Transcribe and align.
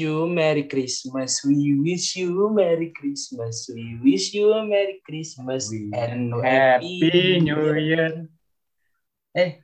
you 0.00 0.24
Merry 0.24 0.64
Christmas. 0.64 1.44
We 1.44 1.76
wish 1.76 2.16
you 2.16 2.32
Merry 2.48 2.88
Christmas. 2.96 3.68
We 3.68 4.00
wish 4.00 4.32
you 4.32 4.48
a 4.56 4.64
Merry 4.64 5.04
Christmas 5.04 5.68
We 5.68 5.92
and 5.92 6.32
Happy 6.40 7.44
New 7.44 7.76
Year. 7.76 8.24
Eh. 9.36 9.60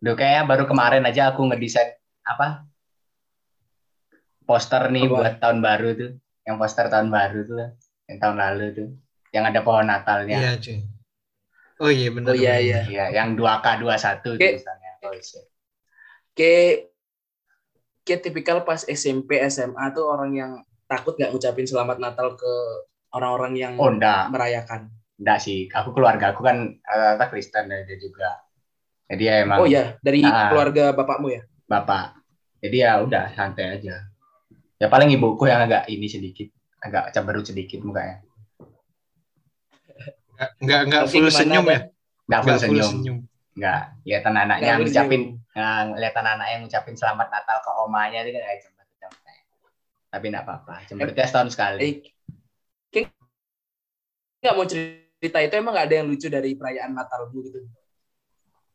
Duh, 0.00 0.16
kayaknya 0.16 0.48
baru 0.48 0.64
kemarin 0.64 1.04
aja 1.04 1.36
aku 1.36 1.44
ngedesain 1.44 2.00
apa? 2.24 2.64
Poster 4.44 4.88
nih 4.88 5.08
Apa? 5.08 5.12
buat 5.12 5.34
tahun 5.40 5.58
baru 5.60 5.88
tuh. 5.92 6.12
Yang 6.44 6.56
poster 6.60 6.86
tahun 6.88 7.08
baru 7.12 7.38
tuh. 7.44 7.56
Yang 8.08 8.18
tahun 8.20 8.36
lalu 8.40 8.66
tuh. 8.72 8.88
Yang 9.32 9.44
ada 9.52 9.60
pohon 9.60 9.86
Natalnya. 9.88 10.38
Iya, 10.40 10.52
cuy. 10.60 10.78
Oh 11.80 11.90
iya 11.92 12.08
benar. 12.12 12.32
Oh 12.32 12.36
iya 12.36 12.54
iya. 12.60 12.80
Iya, 12.88 13.04
yang 13.12 13.36
2K21 13.36 13.84
Oke. 14.36 14.40
tulisannya. 14.40 14.92
Oh, 15.04 15.12
shit. 15.20 16.93
Kayak 18.04 18.20
tipikal 18.22 18.58
pas 18.62 18.84
SMP 18.84 19.40
SMA 19.48 19.84
tuh 19.90 20.04
orang 20.04 20.30
yang 20.30 20.52
takut 20.84 21.16
nggak 21.16 21.32
ngucapin 21.32 21.64
selamat 21.64 21.96
Natal 21.96 22.36
ke 22.36 22.52
orang-orang 23.10 23.52
yang 23.56 23.72
Oh, 23.80 23.88
enggak. 23.88 24.28
merayakan. 24.28 24.92
Enggak 25.16 25.38
sih. 25.40 25.72
Aku 25.72 25.96
keluarga 25.96 26.36
aku 26.36 26.44
kan 26.44 26.76
rata-rata 26.84 27.32
Kristen 27.32 27.64
dan 27.66 27.82
dia 27.82 27.96
juga. 27.96 28.44
Jadi 29.08 29.22
ya 29.24 29.34
emang 29.40 29.58
Oh 29.58 29.66
iya, 29.66 29.96
dari 30.00 30.20
Ah. 30.20 30.48
keluarga 30.48 30.92
bapakmu 30.92 31.28
ya. 31.30 31.42
bapak. 31.64 32.20
Jadi 32.60 32.76
ya 32.76 33.00
udah 33.00 33.32
santai 33.32 33.80
aja. 33.80 34.04
Ya 34.76 34.86
paling 34.88 35.08
ibuku 35.08 35.48
yang 35.48 35.64
agak 35.64 35.88
ini 35.88 36.04
sedikit, 36.04 36.48
agak 36.78 37.08
cemberut 37.10 37.40
sedikit 37.42 37.80
mukanya. 37.80 38.20
Nggak 40.34 40.50
nggak 40.60 40.80
nggak 40.88 41.02
Oke, 41.04 41.12
full 41.14 41.28
senyum 41.30 41.64
ya. 41.64 41.78
Enggak 42.26 42.40
full 42.42 42.52
Nggak 42.52 42.60
full 42.60 42.60
senyum. 42.68 42.90
senyum. 42.90 43.16
Enggak. 43.54 43.82
Lihat 44.02 44.22
anak-anaknya 44.26 44.62
Nggak 44.66 44.76
full 44.76 44.86
ngucapin, 44.90 45.22
nah, 45.54 45.82
lihat 45.94 46.14
anak 46.18 46.46
yang 46.50 46.60
ngucapin 46.66 46.94
selamat 46.98 47.26
Natal 47.30 47.58
ke 47.62 47.70
omanya 47.86 48.18
itu 48.26 48.30
kan 48.34 48.42
kayak 48.42 48.60
cemberut. 48.66 48.88
Tapi 50.10 50.24
enggak 50.30 50.44
apa-apa. 50.46 50.74
Cemberutnya 50.86 51.26
setahun 51.26 51.50
sekali. 51.54 51.78
Eh, 51.82 51.94
nggak 54.44 54.54
mau 54.60 54.66
cerita 54.68 55.38
itu 55.40 55.54
emang 55.56 55.72
nggak 55.72 55.86
ada 55.88 55.96
yang 56.04 56.06
lucu 56.12 56.28
dari 56.28 56.52
perayaan 56.52 56.92
Natal 56.92 57.32
bu 57.32 57.40
gitu. 57.48 57.64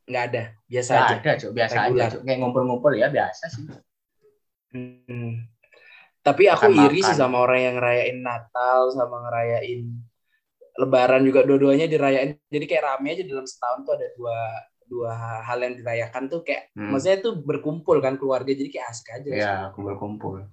Nggak 0.10 0.24
ada, 0.34 0.44
biasa 0.66 0.90
Nggak 0.90 1.06
aja. 1.06 1.14
ada, 1.22 1.32
Cuk. 1.38 1.52
Biasa 1.54 1.76
Regular. 1.78 1.94
aja, 1.94 2.08
Cuk. 2.10 2.22
Kayak 2.26 2.38
ngumpul-ngumpul 2.42 2.92
ya 2.98 3.08
biasa 3.14 3.44
sih. 3.54 3.66
Hmm. 4.74 5.46
Tapi 6.26 6.44
aku 6.50 6.66
Makan-makan. 6.74 6.86
iri 6.90 7.00
sih 7.06 7.16
sama 7.16 7.38
orang 7.46 7.60
yang 7.62 7.76
ngerayain 7.78 8.20
Natal 8.20 8.80
sama 8.92 9.16
ngerayain 9.30 9.82
Lebaran 10.80 11.22
juga 11.22 11.44
dua-duanya 11.44 11.86
dirayain. 11.86 12.40
Jadi 12.48 12.66
kayak 12.66 12.84
rame 12.88 13.12
aja 13.12 13.24
dalam 13.28 13.44
setahun 13.44 13.84
tuh 13.84 13.94
ada 14.00 14.08
dua 14.16 14.38
dua 14.90 15.14
hal 15.44 15.60
yang 15.62 15.76
dirayakan 15.78 16.26
tuh 16.26 16.42
kayak 16.42 16.72
Hmm. 16.74 16.90
maksudnya 16.90 17.22
tuh 17.22 17.38
berkumpul 17.38 18.00
kan 18.00 18.18
keluarga 18.18 18.50
jadi 18.50 18.70
kayak 18.72 18.88
asik 18.90 19.08
aja. 19.12 19.30
Ya, 19.30 19.54
kumpul-kumpul. 19.76 20.48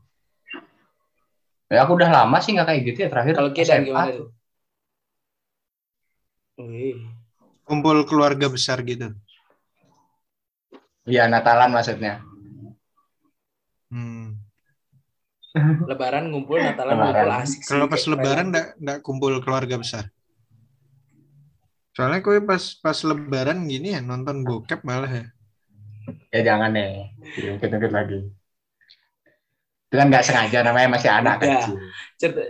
Ya 1.67 1.83
aku 1.83 1.97
udah 1.97 2.11
lama 2.13 2.37
sih 2.39 2.53
nggak 2.53 2.69
kayak 2.69 2.83
gitu 2.85 2.99
ya 3.07 3.09
terakhir. 3.09 3.33
Kalau 3.35 3.51
SMA 3.55 3.87
gimana 3.87 4.11
tuh. 4.13 4.29
Wih. 6.61 7.01
Kumpul 7.67 8.07
keluarga 8.07 8.47
besar 8.47 8.83
gitu. 8.83 9.13
Iya, 11.07 11.31
Natalan 11.31 11.71
maksudnya. 11.71 12.23
Hmm. 13.91 14.43
Lebaran 15.89 16.29
ngumpul, 16.29 16.61
Natalan 16.61 16.93
Lebaran. 16.99 17.25
ngumpul 17.25 17.31
asik 17.41 17.61
sih. 17.65 17.71
Kalau 17.73 17.87
pas 17.89 18.03
lebaran 18.05 18.47
nggak 18.53 18.67
nggak 18.77 18.99
kumpul 19.01 19.33
keluarga 19.41 19.79
besar. 19.81 20.05
Soalnya 21.97 22.21
kue 22.21 22.45
pas 22.45 22.61
pas 22.77 22.99
lebaran 23.09 23.65
gini 23.65 23.97
ya 23.97 24.05
nonton 24.05 24.45
bokep 24.45 24.85
malah 24.85 25.09
ya. 25.09 25.25
Ya 26.29 26.41
jangan 26.45 26.77
nih, 26.77 27.09
ungkit-ungkit 27.57 27.89
lagi. 27.89 28.21
Itu 29.89 29.95
kan 29.97 30.13
nggak 30.13 30.25
sengaja 30.29 30.61
namanya 30.61 30.93
masih 30.93 31.09
anak 31.09 31.41
Udah. 31.41 31.49
kecil. 31.57 31.75
cerita 32.21 32.43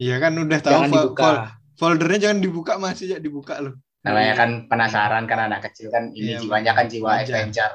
Iya 0.00 0.16
kan 0.16 0.32
udah 0.32 0.58
tahu 0.64 0.80
fol- 0.88 1.12
fol- 1.12 1.44
foldernya 1.76 2.18
jangan 2.24 2.40
dibuka 2.40 2.80
masih 2.80 3.12
ya 3.12 3.18
dibuka 3.20 3.60
loh. 3.60 3.76
Namanya 4.00 4.32
kan 4.32 4.50
penasaran 4.64 5.28
kan 5.28 5.52
anak 5.52 5.68
kecil 5.68 5.92
kan 5.92 6.08
ini 6.16 6.32
Iya, 6.32 6.38
jiwanya 6.40 6.72
kan 6.72 6.88
jiwa 6.88 7.20
wajar. 7.20 7.44
adventure. 7.44 7.74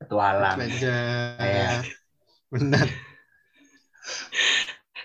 Petualang. 0.00 0.56
Belajar. 0.56 1.36
Iya. 1.44 1.68
Benar. 2.48 2.86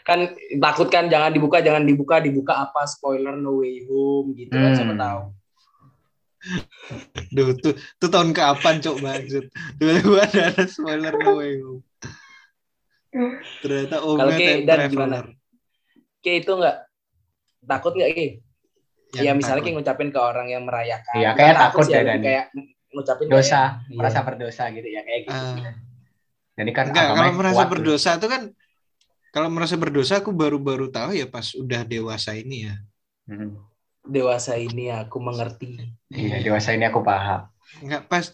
Kan 0.05 0.19
takut 0.55 0.87
kan 0.87 1.05
jangan 1.05 1.29
dibuka 1.29 1.59
jangan 1.59 1.81
dibuka 1.81 2.15
dibuka 2.19 2.53
apa 2.61 2.85
spoiler 2.85 3.33
no 3.33 3.57
way 3.57 3.81
home 3.83 4.31
gitu 4.31 4.53
kan 4.53 4.69
Hmm. 4.69 4.77
siapa 4.77 4.93
tahu 4.95 5.21
Duh, 7.33 7.51
tuh, 7.55 7.73
tuh 7.97 8.05
tahun 8.05 8.29
kapan 8.31 8.77
cok 8.77 8.97
maksud? 9.01 9.49
Dulu 9.75 10.13
ada 10.15 10.41
ada 10.47 10.63
spoiler 10.65 11.09
no 11.11 11.31
way 11.35 11.57
home. 11.57 11.81
Ternyata 13.59 13.95
Kalau 13.97 14.13
Omega 14.19 14.35
Ki, 14.35 14.45
time 14.45 14.61
Dan 14.61 14.77
traveler. 14.77 14.91
gimana? 14.91 15.17
kayak 16.19 16.37
itu 16.41 16.51
nggak 16.53 16.77
takut 17.63 17.93
nggak 17.93 18.11
Ki? 18.11 18.27
Yang 19.11 19.23
ya 19.23 19.31
misalnya 19.33 19.41
takut. 19.55 19.65
kayak 19.65 19.77
ngucapin 19.79 20.09
ke 20.11 20.19
orang 20.19 20.47
yang 20.47 20.63
merayakan 20.63 21.13
Iya, 21.15 21.29
kayak 21.33 21.55
takut 21.55 21.83
sih 21.83 21.93
ya, 21.93 22.01
Dan. 22.03 22.19
kayak 22.19 22.45
ngucapin 22.91 23.25
Dosa, 23.25 23.41
kayak, 23.41 23.71
iya. 23.81 23.95
merasa 23.95 24.19
berdosa 24.21 24.63
gitu 24.69 24.87
ya 24.87 25.01
kayak 25.01 25.19
gitu. 25.23 25.33
Ah. 25.33 25.73
Jadi 26.55 26.71
kan 26.71 26.85
Enggak, 26.87 27.05
kalau 27.09 27.33
merasa 27.33 27.55
kuat 27.57 27.69
berdosa 27.69 28.09
itu 28.15 28.27
kan 28.27 28.41
kalau 29.35 29.51
merasa 29.51 29.75
berdosa 29.75 30.17
aku 30.17 30.31
baru-baru 30.31 30.87
tahu 30.87 31.11
ya 31.11 31.27
pas 31.27 31.51
udah 31.53 31.83
dewasa 31.83 32.31
ini 32.33 32.65
ya. 32.65 32.75
Hmm. 33.27 33.59
dewasa 34.01 34.53
ini 34.55 34.93
aku 34.93 35.17
mengerti 35.17 35.81
Iya, 36.07 36.39
dewasa 36.39 36.71
ini 36.71 36.85
aku 36.85 37.01
paham. 37.01 37.49
Enggak 37.81 38.05
pas 38.05 38.31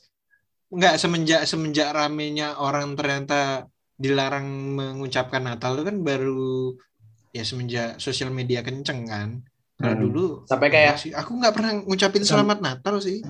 enggak 0.67 0.95
semenjak 0.95 1.41
semenjak 1.44 1.90
ramenya 1.90 2.53
orang 2.56 2.91
ternyata 2.94 3.66
dilarang 3.95 4.45
mengucapkan 4.72 5.40
Natal 5.41 5.73
itu 5.73 5.84
kan 5.84 5.97
baru 5.97 6.75
ya 7.31 7.41
semenjak 7.41 7.97
sosial 7.97 8.29
media 8.29 8.59
kenceng 8.61 9.07
kan. 9.07 9.29
Kalau 9.73 9.95
Hmm. 9.95 10.03
dulu 10.03 10.25
Sampai 10.44 10.67
kayak- 10.69 11.00
sih, 11.00 11.11
aku 11.11 11.34
nggak 11.34 11.56
pernah 11.56 11.72
ngucapin 11.81 12.22
selamat 12.22 12.59
Natal 12.59 13.00
sih. 13.00 13.23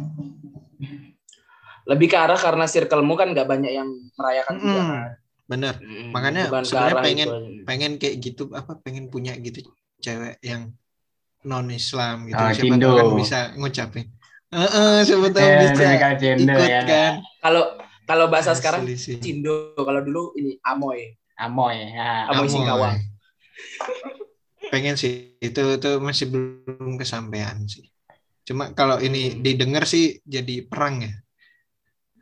lebih 1.81 2.07
ke 2.07 2.17
arah 2.17 2.37
karena 2.37 2.65
circlemu 2.65 3.13
kan 3.15 3.27
nggak 3.31 3.47
banyak 3.47 3.71
yang 3.73 3.89
merayakan 4.13 4.55
juga 4.55 4.71
Mm-mm. 4.71 4.89
kan 4.91 5.09
Bener. 5.51 5.75
Mm, 5.83 6.09
Makanya 6.15 6.43
sebenarnya 6.63 7.03
pengen- 7.03 7.27
itu. 7.27 7.63
pengen 7.67 7.91
kayak 7.99 8.15
gitu 8.23 8.43
apa 8.55 8.71
pengen 8.79 9.11
punya 9.11 9.35
gitu 9.37 9.67
cewek 9.99 10.39
yang 10.41 10.71
non 11.43 11.67
Islam 11.69 12.25
gitu 12.25 12.39
Ah, 12.39 12.55
siapa 12.55 12.75
tahu 12.77 12.95
kan 12.95 13.07
bisa 13.19 13.39
ngucapin 13.59 14.07
Heeh, 14.51 14.95
siapa 15.03 15.27
tahu 15.31 15.43
Eh, 15.43 15.57
bisa 15.63 15.83
ikut 16.37 16.69
ya. 16.69 16.81
kan 16.87 17.11
kalau 17.39 17.63
kalau 18.03 18.25
bahasa 18.27 18.51
sekarang 18.51 18.83
Asli 18.83 18.95
sih. 18.95 19.17
Cindo 19.19 19.75
kalau 19.75 19.99
dulu 19.99 20.31
ini 20.35 20.55
Amoy 20.61 21.15
Amoy. 21.35 21.75
Ya. 21.91 22.29
Amoy 22.29 22.45
Amoy. 22.45 22.51
Singkawang 22.51 22.95
pengen 24.71 24.95
sih 24.95 25.35
itu 25.37 25.61
itu 25.75 25.91
masih 25.99 26.31
belum 26.31 26.95
kesampaian 26.95 27.59
sih 27.67 27.91
cuma 28.41 28.71
kalau 28.71 28.97
ini 28.97 29.31
Hmm. 29.31 29.39
didengar 29.41 29.83
sih 29.83 30.19
jadi 30.23 30.65
perang 30.65 31.03
ya 31.03 31.13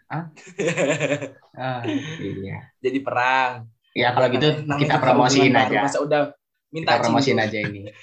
Ah, 1.60 1.84
iya. 2.18 2.72
jadi 2.80 3.00
perang 3.00 3.68
Ya 3.92 4.10
kalau 4.10 4.30
gitu 4.30 4.48
Namanya 4.64 4.80
kita 4.80 4.96
promosiin 4.98 5.52
aja. 5.52 5.80
masa 5.84 6.00
udah 6.00 6.22
minta 6.70 6.96
Kita 6.96 7.02
promosiin 7.04 7.38
aja 7.38 7.58
ini. 7.60 7.90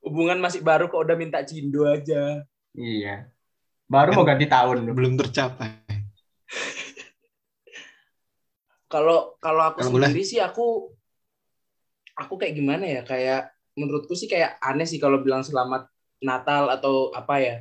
hubungan 0.00 0.38
masih 0.38 0.62
baru 0.62 0.86
kok 0.86 1.02
udah 1.02 1.16
minta 1.16 1.42
cindo 1.42 1.82
aja 1.84 2.46
Iya. 2.72 3.26
Baru 3.86 4.12
mau 4.12 4.22
ganti 4.22 4.46
tahun. 4.46 4.86
belum 4.88 5.16
tercapai 5.16 5.82
kalau 8.86 9.34
kalau 9.38 9.62
aku 9.66 9.82
boleh. 9.88 10.08
sendiri 10.08 10.22
sih 10.22 10.38
aku 10.38 10.94
aku 12.14 12.34
kayak 12.36 12.54
gimana 12.54 12.86
ya 12.86 13.02
kayak 13.02 13.50
menurutku 13.74 14.14
sih 14.14 14.24
kayak 14.24 14.56
aneh 14.58 14.86
sih 14.86 14.96
kalau 14.96 15.20
bilang 15.20 15.42
selamat 15.42 15.90
Natal 16.18 16.70
atau 16.70 17.10
apa 17.10 17.34
ya 17.36 17.56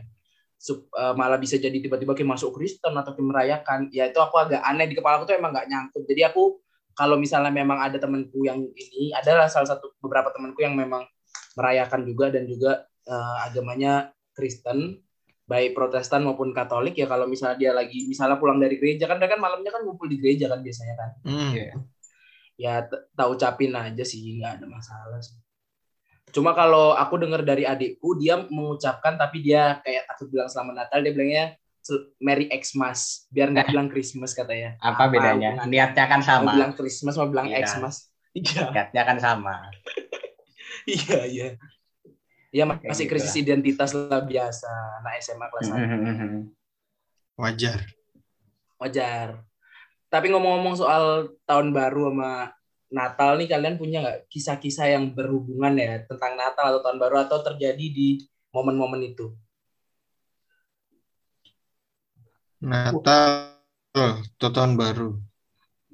Sup- 0.65 0.89
eh, 0.89 1.13
malah 1.13 1.37
bisa 1.37 1.61
jadi 1.61 1.77
tiba-tiba 1.77 2.17
kayak 2.17 2.25
masuk 2.33 2.57
Kristen 2.57 2.89
atau 2.97 3.13
kayak 3.13 3.27
merayakan 3.29 3.79
ya 3.93 4.09
itu 4.09 4.17
aku 4.17 4.41
agak 4.41 4.65
aneh 4.65 4.89
di 4.89 4.97
kepala 4.97 5.21
aku 5.21 5.29
tuh 5.29 5.37
emang 5.37 5.53
nggak 5.53 5.69
nyangkut 5.69 6.09
jadi 6.09 6.33
aku 6.33 6.57
kalau 6.97 7.21
misalnya 7.21 7.53
memang 7.53 7.77
ada 7.77 8.01
temanku 8.01 8.41
yang 8.49 8.65
ini 8.73 9.13
adalah 9.13 9.45
salah 9.45 9.69
satu 9.69 9.93
beberapa 10.01 10.33
temanku 10.33 10.65
yang 10.65 10.73
memang 10.73 11.05
merayakan 11.53 12.01
juga 12.01 12.33
dan 12.33 12.49
juga 12.49 12.81
eh, 13.05 13.35
agamanya 13.45 14.09
Kristen 14.33 15.05
baik 15.45 15.77
Protestan 15.77 16.25
maupun 16.25 16.49
Katolik 16.49 16.97
ya 16.97 17.05
kalau 17.05 17.29
misalnya 17.29 17.61
dia 17.61 17.69
lagi 17.69 18.09
misalnya 18.09 18.41
pulang 18.41 18.57
dari 18.57 18.81
gereja 18.81 19.05
kan 19.05 19.21
mereka 19.21 19.37
kan 19.37 19.45
malamnya 19.45 19.69
kan 19.69 19.85
ngumpul 19.85 20.09
di 20.09 20.17
gereja 20.17 20.49
kan 20.49 20.65
biasanya 20.65 20.95
kan. 20.97 21.09
Iya. 21.53 21.69
ya 22.57 22.73
t- 22.87 23.03
tak 23.13 23.27
ucapin 23.29 23.75
aja 23.77 24.01
sih 24.01 24.41
nggak 24.41 24.57
ada 24.57 24.65
masalah 24.65 25.21
sih. 25.21 25.37
Cuma 26.35 26.51
kalau 26.51 26.91
aku 26.91 27.15
dengar 27.15 27.39
dari 27.41 27.63
adikku 27.63 28.19
dia 28.19 28.35
mengucapkan 28.37 29.15
tapi 29.15 29.39
dia 29.39 29.79
kayak 29.79 30.03
takut 30.05 30.27
bilang 30.27 30.51
selamat 30.51 30.83
Natal 30.83 30.99
dia 30.99 31.13
bilangnya 31.15 31.45
"Sel- 31.79 32.11
Merry 32.19 32.51
Xmas 32.51 33.23
biar 33.31 33.55
nggak 33.55 33.67
bilang 33.71 33.87
Christmas 33.87 34.35
katanya. 34.35 34.75
Apa 34.77 35.07
bedanya? 35.07 35.55
hubungannya? 35.55 35.71
Niatnya 35.71 36.05
kan 36.05 36.19
Mau 36.19 36.27
sama. 36.27 36.51
bilang 36.51 36.73
Christmas 36.75 37.15
mau 37.15 37.27
bilang 37.31 37.47
Iya. 37.47 37.63
Xmas. 37.63 37.95
Iya, 38.35 38.67
Niatnya 38.67 39.03
kan 39.07 39.15
sama. 39.15 39.55
iya, 40.91 41.19
iya. 41.23 41.47
Ya 42.51 42.67
Kayak 42.67 42.83
masih 42.83 43.05
gitu 43.07 43.11
krisis 43.15 43.35
identitas 43.39 43.95
lah 43.95 44.19
biasa 44.19 44.67
anak 44.99 45.23
SMA 45.23 45.47
kelas 45.47 45.65
1. 45.71 45.79
Mhm. 45.79 46.31
wajar 47.35 47.79
wajar. 48.75 49.39
Tapi 50.07 50.31
ngomong-ngomong 50.31 50.75
soal 50.75 51.03
tahun 51.43 51.71
baru 51.71 52.11
sama 52.11 52.51
Natal 52.95 53.35
nih 53.35 53.51
kalian 53.51 53.75
punya 53.75 53.99
nggak 53.99 54.31
kisah-kisah 54.31 54.95
yang 54.95 55.11
berhubungan 55.11 55.75
ya 55.75 56.07
tentang 56.07 56.39
Natal 56.39 56.71
atau 56.71 56.81
tahun 56.87 56.99
baru 57.03 57.15
atau 57.27 57.43
terjadi 57.43 57.85
di 57.91 58.23
momen-momen 58.55 59.03
itu? 59.03 59.35
Natal 62.63 63.51
atau 63.91 64.49
tahun 64.49 64.79
baru. 64.79 65.19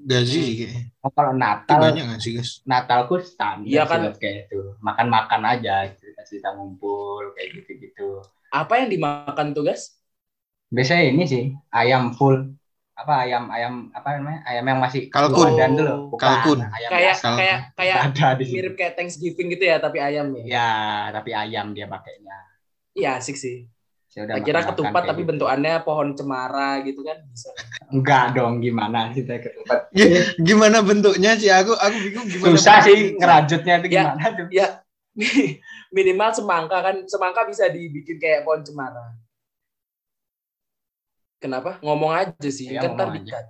Gazi 0.01 0.39
sih 0.41 0.55
kayaknya. 0.61 0.83
Oh, 1.05 1.13
kalau 1.13 1.33
Itu 1.33 1.41
Natal 1.41 1.79
banyak 1.81 2.03
nggak 2.09 2.21
sih 2.21 2.31
guys? 2.37 2.51
Natalku 2.65 3.21
standar 3.21 3.69
Iya 3.69 3.83
sih, 3.85 3.89
kan? 3.89 4.01
Kayak 4.17 4.37
itu 4.49 4.59
makan-makan 4.81 5.41
aja 5.45 5.89
cerita-cerita 5.93 6.57
ngumpul 6.57 7.37
kayak 7.37 7.61
gitu-gitu 7.61 8.21
Apa 8.49 8.81
yang 8.81 8.89
dimakan 8.89 9.53
tuh 9.53 9.65
guys? 9.65 10.01
biasanya 10.71 11.03
ini 11.11 11.23
sih 11.27 11.43
ayam 11.75 12.15
full 12.15 12.55
apa 13.01 13.13
ayam 13.19 13.49
ayam 13.49 13.73
apa 13.89 14.07
namanya 14.13 14.39
ayam 14.45 14.61
yang 14.63 14.77
masih 14.77 15.01
Kalkun. 15.07 15.57
dan 15.57 15.73
dulu 15.73 16.13
bukan 16.13 16.21
Kalkun. 16.21 16.59
ayam 16.63 16.89
Kayak. 16.91 17.15
Kalkun. 17.15 17.35
kayak 17.35 17.59
kayak 17.73 17.97
ada 18.07 18.27
di 18.31 18.43
sini 18.43 18.55
mirip 18.55 18.73
kayak 18.75 18.93
Thanksgiving 18.93 19.47
gitu 19.49 19.63
ya 19.65 19.77
tapi 19.77 19.97
ayam 19.97 20.27
ya. 20.35 20.43
ya 20.45 20.69
tapi 21.09 21.29
ayam 21.31 21.71
dia 21.71 21.85
pakainya 21.85 22.37
Iya 22.91 23.17
asik 23.17 23.33
sih. 23.35 23.65
saya 24.05 24.27
udah 24.27 24.37
kira 24.39 24.59
ketupat 24.61 25.01
tapi 25.03 25.23
gitu. 25.23 25.29
bentukannya 25.31 25.81
pohon 25.81 26.11
cemara 26.11 26.83
gitu 26.83 26.99
kan 26.99 27.15
bisa. 27.25 27.49
enggak 27.89 28.35
dong 28.35 28.59
gimana 28.59 29.09
sih 29.09 29.23
saya 29.23 29.39
ketupat 29.39 29.87
Gimana 30.47 30.77
bentuknya 30.81 31.31
sih? 31.33 31.47
Aku 31.47 31.71
aku 31.73 31.95
bingung 32.01 32.27
gimana. 32.27 32.51
susah 32.53 32.77
sih 32.81 33.15
ngerajutnya 33.15 33.73
itu 33.77 33.87
Ya. 33.89 34.03
gimana 34.05 34.25
tuh 34.31 34.47
Ya 34.51 34.67
minimal 35.91 36.29
semangka 36.31 36.77
kan 36.81 36.95
semangka 37.03 37.43
bisa 37.43 37.67
dibikin 37.67 38.15
kayak 38.15 38.43
pohon 38.43 38.61
cemara. 38.61 39.15
Kenapa? 41.41 41.81
Ngomong 41.81 42.11
aja 42.13 42.49
sih, 42.53 42.69
Iya, 42.69 42.85
kan 42.85 42.93
ntar 42.93 43.09
dikat. 43.17 43.45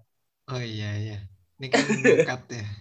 Oh 0.48 0.64
iya 0.64 0.96
iya. 0.96 1.18
Ini 1.60 1.68
kan 1.68 1.84
cut 2.26 2.44
ya. 2.48 2.66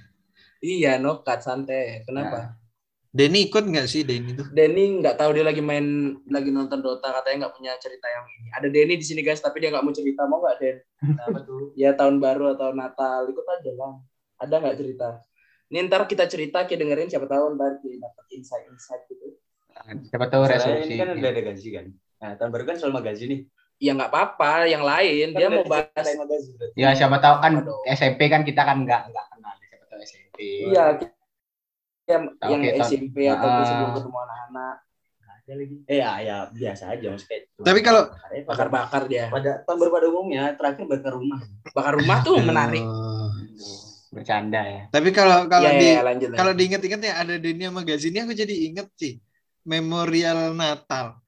Iya, 0.60 1.00
no 1.00 1.24
cut 1.24 1.40
santai. 1.40 2.04
Kenapa? 2.04 2.60
Denny 3.10 3.48
ikut 3.50 3.64
nggak 3.64 3.88
sih 3.90 4.06
Denny 4.06 4.38
tuh? 4.38 4.46
Denny 4.54 5.02
nggak 5.02 5.18
tahu 5.18 5.34
dia 5.34 5.42
lagi 5.42 5.58
main 5.58 6.14
lagi 6.30 6.52
nonton 6.54 6.78
Dota 6.78 7.10
katanya 7.10 7.48
nggak 7.48 7.54
punya 7.58 7.72
cerita 7.80 8.06
yang 8.06 8.22
ini. 8.28 8.48
Ada 8.54 8.68
Denny 8.70 8.94
di 9.00 9.02
sini 9.02 9.24
guys, 9.24 9.42
tapi 9.42 9.58
dia 9.58 9.74
nggak 9.74 9.82
mau 9.82 9.90
cerita. 9.90 10.28
Mau 10.30 10.38
nggak 10.38 10.56
Den? 10.62 10.76
Apa 11.26 11.38
tuh? 11.42 11.74
Ya 11.74 11.96
tahun 11.96 12.22
baru 12.22 12.54
atau 12.54 12.70
Natal 12.70 13.26
ikut 13.26 13.46
aja 13.48 13.70
lah. 13.74 13.94
Ada 14.36 14.54
nggak 14.62 14.76
cerita? 14.78 15.08
Ini 15.72 15.78
ntar 15.90 16.06
kita 16.06 16.28
cerita, 16.30 16.68
kita 16.68 16.86
dengerin 16.86 17.10
siapa 17.10 17.26
tahu 17.26 17.58
ntar 17.58 17.82
kita 17.82 17.98
dapat 17.98 18.24
insight-insight 18.30 19.02
gitu. 19.10 19.26
siapa 20.12 20.28
tahu 20.28 20.44
resolusi 20.44 20.92
ini 20.92 21.00
kan 21.00 21.08
udah 21.16 21.30
ada 21.30 21.42
gaji 21.50 21.68
kan. 21.72 21.86
Nah, 22.20 22.30
tahun 22.36 22.50
baru 22.52 22.64
kan 22.68 22.76
soal 22.76 22.92
magazi 22.92 23.24
nih. 23.26 23.40
Ya 23.80 23.96
nggak 23.96 24.12
apa-apa, 24.12 24.68
yang 24.68 24.84
lain 24.84 25.32
dia 25.32 25.48
mau 25.48 25.64
bahas. 25.64 26.04
ya 26.76 26.92
siapa 26.92 27.16
tahu 27.16 27.36
kan 27.40 27.52
Aduh. 27.58 27.80
SMP 27.88 28.28
kan 28.28 28.44
kita 28.44 28.60
kan 28.60 28.76
nggak 28.78 29.08
nggak 29.08 29.24
kenal 29.26 29.52
siapa 29.58 29.84
tahu 29.86 30.00
SMP 30.02 30.36
Iya, 30.68 30.84
yang, 32.06 32.22
yang 32.44 32.60
kita- 32.60 32.84
SMP 32.84 33.16
atau 33.24 33.48
Ah. 33.48 33.64
sebelum 33.64 33.90
ketemu 33.94 34.18
anak-anak 34.20 34.76
Ada 35.40 35.52
lagi. 35.56 35.76
Eh 35.84 35.96
ya, 35.96 36.10
ya 36.20 36.36
biasa 36.46 36.82
aja 36.90 37.06
maksudnya. 37.08 37.38
Tapi 37.58 37.80
kalau 37.80 38.02
bakar-bakar 38.44 39.02
dia. 39.06 39.26
pada 39.26 39.58
tahun 39.60 39.78
baru 39.80 39.90
pada 39.90 40.06
umumnya 40.08 40.42
terakhir 40.54 40.84
bakar 40.86 41.12
rumah. 41.12 41.40
Bakar 41.66 41.92
rumah 41.96 42.18
tuh 42.20 42.36
menarik. 42.38 42.84
Bercanda 44.10 44.60
ya 44.60 44.82
Tapi 44.88 45.08
kalau 45.10 45.46
kalau 45.46 45.70
Iya, 45.70 45.78
di 45.78 45.86
iya, 45.88 46.02
lanjut. 46.02 46.28
kalau 46.34 46.50
diinget-inget 46.50 47.00
ya 47.00 47.14
ada 47.16 47.34
Denny 47.34 47.62
sama 47.62 47.80
Gazi 47.80 48.10
ini 48.10 48.18
aku 48.18 48.34
jadi 48.34 48.54
inget 48.66 48.90
sih 48.92 49.22
memorial 49.62 50.50
Natal. 50.52 51.19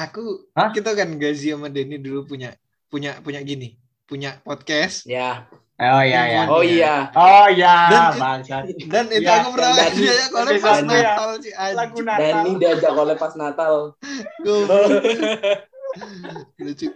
Aku 0.00 0.46
Hah? 0.52 0.68
kita 0.70 0.92
kan 0.92 1.08
Gazi 1.14 1.50
sama 1.50 1.66
Denny 1.66 1.96
dulu 1.96 2.24
punya 2.24 2.52
punya 2.86 3.18
punya 3.18 3.40
gini 3.40 3.74
punya 4.04 4.40
podcast 4.40 5.04
Ya. 5.04 5.44
oh 5.76 6.00
iya 6.00 6.22
ya 6.26 6.42
Oh 6.48 6.58
iya. 6.58 7.06
oh 7.12 7.46
iya 7.46 7.74
Dan- 7.86 8.42
dan 8.88 9.04
itu 9.06 9.22
Iya, 9.22 9.32
aku 9.38 9.48
pernah 9.52 9.70
dan- 9.76 9.94
dia 9.94 10.14
kalau 10.28 10.50
pas 10.56 10.78
ya. 10.78 10.82
Natal 10.82 11.28
sih 11.38 11.52
lagu. 11.54 11.96
Natal 12.00 12.24
Danny 12.24 12.50
diajak 12.56 12.92
oleh 12.92 13.14
pas 13.14 13.32
Natal. 13.34 13.72
Lucu. 16.58 16.86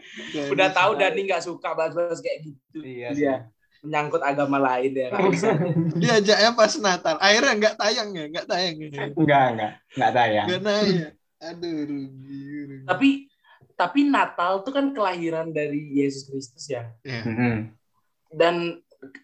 Udah 0.50 0.68
tahu 0.70 0.90
Dani 0.94 1.20
nggak 1.22 1.42
suka 1.42 1.72
bahas-bahas 1.72 2.18
kayak 2.18 2.38
gitu. 2.44 2.78
iya 2.80 3.08
Dia 3.12 3.34
menyangkut 3.82 4.22
agama 4.22 4.58
lain 4.58 4.94
ya. 4.94 5.08
nggak 5.10 6.22
diajaknya 6.22 6.50
pas 6.52 6.72
Natal 6.78 7.16
akhirnya 7.18 7.52
nggak 7.56 7.74
tayang 7.76 8.08
ya 8.10 8.24
nggak 8.30 8.46
tayang 8.46 8.74
ya 8.78 8.86
enggak 9.10 9.18
enggak 9.18 9.72
enggak 9.90 10.12
tayang 10.12 10.46
nggak 10.46 10.62
tayang 10.62 11.12
aduh 11.42 11.78
rugi, 11.82 12.40
rugi. 12.70 12.86
tapi 12.86 13.08
tapi 13.74 14.00
Natal 14.06 14.62
tuh 14.62 14.70
kan 14.70 14.94
kelahiran 14.94 15.50
dari 15.50 15.98
Yesus 15.98 16.24
Kristus 16.24 16.70
ya. 16.70 16.86
ya. 17.02 17.22
Mm-mm. 17.26 17.74
Dan 18.30 18.78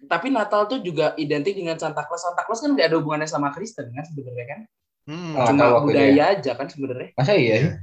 tapi 0.05 0.29
Natal 0.29 0.67
tuh 0.67 0.83
juga 0.83 1.15
identik 1.15 1.55
dengan 1.55 1.79
Santa 1.79 2.03
Claus. 2.03 2.27
Santa 2.27 2.43
Claus 2.43 2.59
kan 2.59 2.75
nggak 2.75 2.91
ada 2.91 2.97
hubungannya 2.99 3.31
sama 3.31 3.55
Kristen 3.55 3.87
kan 3.89 4.03
sebenarnya 4.03 4.47
kan. 4.49 4.61
Hmm. 5.07 5.33
Oh, 5.33 5.47
Cuma 5.47 5.79
budaya 5.81 6.35
aja 6.35 6.53
kan 6.53 6.67
sebenarnya. 6.67 7.15
masa 7.15 7.33
iya? 7.33 7.79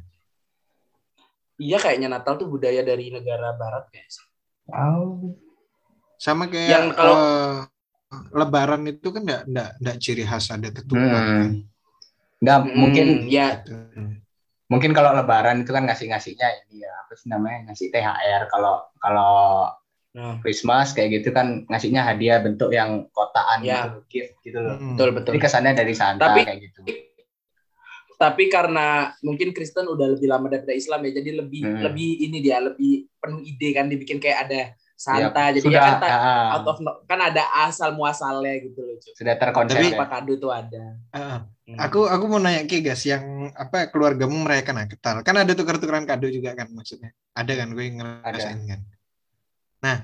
Iya 1.56 1.78
kayaknya 1.80 2.12
Natal 2.12 2.36
tuh 2.36 2.52
budaya 2.52 2.84
dari 2.84 3.08
negara 3.10 3.56
barat 3.56 3.88
guys. 3.90 4.20
oh 4.68 5.32
sama 6.18 6.50
kayak 6.50 6.68
Yang 6.68 6.86
kalau- 6.94 7.16
eh, 7.16 7.58
Lebaran 8.32 8.84
itu 8.86 9.08
kan 9.12 9.22
nggak 9.22 9.44
nggak 9.46 9.70
nggak 9.80 9.98
ciri 10.00 10.24
khas 10.24 10.48
ada 10.50 10.70
ketupat 10.70 11.04
kan. 11.04 11.26
Hmm. 11.26 11.54
Nggak, 12.40 12.58
Hmm, 12.62 12.76
mungkin 12.76 13.08
ya 13.28 13.48
Gitu. 13.60 13.76
Mungkin 14.66 14.92
kalau 14.92 15.14
lebaran 15.14 15.62
itu 15.62 15.70
kan 15.70 15.86
ngasih 15.86 16.10
ngasihnya 16.10 16.48
ini 16.66 16.82
ya 16.82 16.92
apa 16.98 17.14
sih 17.14 17.28
namanya 17.28 17.70
ngasih 17.70 17.88
THR 17.90 18.50
kalau 18.50 18.82
kalau 18.98 19.34
Nah, 20.16 20.40
Christmas 20.40 20.96
kayak 20.96 21.20
gitu 21.20 21.30
kan 21.30 21.68
ngasihnya 21.68 22.00
hadiah 22.02 22.40
bentuk 22.40 22.72
yang 22.72 23.04
kotaan 23.12 23.60
Ya. 23.60 23.84
gitu 23.84 24.00
gift 24.08 24.34
gitu 24.42 24.58
loh 24.58 24.80
Hmm. 24.80 24.96
betul 24.96 25.10
betul. 25.12 25.32
jadi 25.36 25.44
kesannya 25.44 25.74
dari 25.76 25.92
Santa 25.92 26.32
Tapi- 26.32 26.48
kayak 26.48 26.60
gitu 26.64 26.82
Tapi 28.16 28.48
karena 28.48 29.12
mungkin 29.20 29.52
Kristen 29.52 29.84
udah 29.86 30.16
lebih 30.16 30.32
lama 30.32 30.48
daripada 30.48 30.72
Islam 30.72 31.04
ya, 31.04 31.20
jadi 31.20 31.36
lebih 31.36 31.62
Hmm. 31.62 31.84
lebih 31.84 32.10
ini 32.24 32.40
dia 32.40 32.64
lebih 32.64 33.12
penuh 33.14 33.44
ide 33.44 33.76
kan 33.76 33.92
dibikin 33.92 34.24
kayak 34.24 34.48
ada 34.48 34.62
Santa. 34.96 35.52
Ya, 35.52 35.52
jadi 35.52 35.60
sudah 35.62 35.76
ya 35.76 35.84
kan 35.86 35.96
ta- 36.00 36.10
ah, 36.16 36.48
out 36.56 36.68
of 36.68 36.78
no- 36.80 37.00
kan 37.04 37.20
ada 37.20 37.44
asal 37.62 37.92
muasalnya 37.92 38.64
gitu 38.64 38.80
loh. 38.80 38.96
Sudah 39.12 39.36
terkonsep 39.36 39.76
Tapi- 39.76 39.92
ya. 39.92 40.00
Apa 40.00 40.08
kado 40.10 40.34
tuh 40.36 40.50
ada. 40.50 40.84
Ah, 41.12 41.44
Hmm. 41.66 41.82
aku 41.82 42.06
aku 42.06 42.26
mau 42.26 42.38
nanya 42.38 42.62
ke 42.64 42.78
guys 42.78 43.02
yang 43.04 43.50
apa 43.52 43.90
keluargamu 43.90 44.38
merayakan 44.38 44.86
Natal 44.86 45.26
kan 45.26 45.34
ada 45.34 45.50
tukar-tukaran 45.52 46.06
kado 46.06 46.30
juga 46.30 46.54
kan 46.54 46.70
maksudnya 46.70 47.10
ada 47.34 47.50
kan 47.52 47.74
gue 47.74 47.90
ngerasain 47.90 48.62
kan 48.70 48.86
nah 49.82 49.98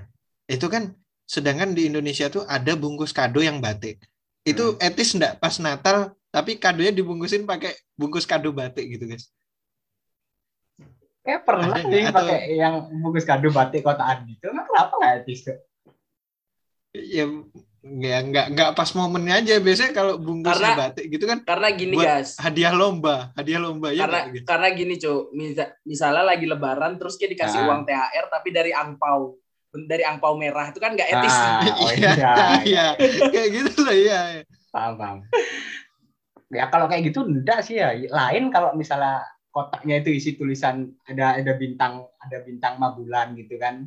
itu 0.50 0.66
kan 0.66 0.90
sedangkan 1.22 1.78
di 1.78 1.86
Indonesia 1.86 2.34
tuh 2.34 2.50
ada 2.50 2.74
bungkus 2.74 3.14
kado 3.14 3.46
yang 3.46 3.62
batik 3.62 4.02
itu 4.42 4.74
Hmm. 4.74 4.82
etis 4.82 5.14
enggak 5.14 5.38
pas 5.38 5.54
Natal 5.62 6.18
tapi 6.34 6.58
kadonya 6.58 6.90
dibungkusin 6.90 7.46
pakai 7.46 7.78
bungkus 7.94 8.26
kado 8.26 8.50
batik 8.50 8.90
gitu 8.90 9.06
guys 9.06 9.30
kayak 11.22 11.42
pernah 11.46 11.70
Ada 11.70 11.82
sih 11.82 11.88
nggak? 11.88 12.10
Atau- 12.10 12.28
pakai 12.28 12.40
yang 12.54 12.74
bungkus 12.98 13.26
kado 13.26 13.50
batik 13.50 13.82
kotaan 13.82 14.26
gitu. 14.26 14.50
Emang 14.50 14.66
kenapa 14.66 14.94
nggak 14.98 15.14
etis 15.22 15.42
tuh 15.46 15.58
ya 16.92 17.24
nggak 17.82 18.20
nggak 18.30 18.46
nggak 18.54 18.70
pas 18.74 18.90
momennya 18.94 19.36
aja. 19.40 19.54
Biasanya 19.58 19.92
kalau 19.92 20.14
bungkus 20.18 20.54
Karena- 20.54 20.78
batik 20.78 21.06
gitu 21.08 21.26
kan 21.26 21.40
Karena 21.42 21.68
gini 21.72 21.96
Buat 21.96 22.08
guys. 22.10 22.30
hadiah 22.38 22.74
lomba 22.74 23.16
hadiah 23.34 23.58
lomba 23.58 23.90
ya 23.90 24.06
karena 24.06 24.20
guys? 24.28 24.44
karena 24.46 24.68
gini 24.74 24.94
cuy 24.98 25.18
misalnya 25.84 26.24
lagi 26.24 26.46
lebaran 26.46 27.00
terus 27.00 27.16
dia 27.16 27.26
dikasih 27.26 27.64
Ah. 27.64 27.68
uang 27.70 27.82
THR 27.86 28.26
tapi 28.28 28.50
dari 28.50 28.72
angpau. 28.72 29.38
Dari 29.72 30.04
angpau 30.04 30.36
merah. 30.36 30.68
Itu 30.68 30.84
kan 30.84 30.92
nggak 30.92 31.10
etis. 31.10 31.32
Ah, 31.32 31.64
oh 31.80 31.92
iya 31.96 32.12
iya, 32.12 32.34
iya. 32.68 32.86
kayak 33.32 33.50
gitu 33.56 33.82
lah 33.82 33.96
iya. 33.96 34.20
Paham 34.68 34.94
paham. 35.00 35.18
Ya 36.52 36.68
kalau 36.68 36.92
kayak 36.92 37.08
gitu 37.08 37.24
enggak 37.24 37.64
sih 37.64 37.80
ya. 37.80 37.96
Lain 37.96 38.52
kalau 38.52 38.76
misalnya 38.76 39.24
kotaknya 39.52 40.00
itu 40.00 40.10
isi 40.16 40.40
tulisan 40.40 40.96
ada 41.04 41.36
ada 41.38 41.54
bintang 41.60 42.08
ada 42.18 42.38
bintang 42.42 42.80
lima 42.80 42.90
bulan 42.96 43.36
gitu 43.36 43.60
kan. 43.60 43.86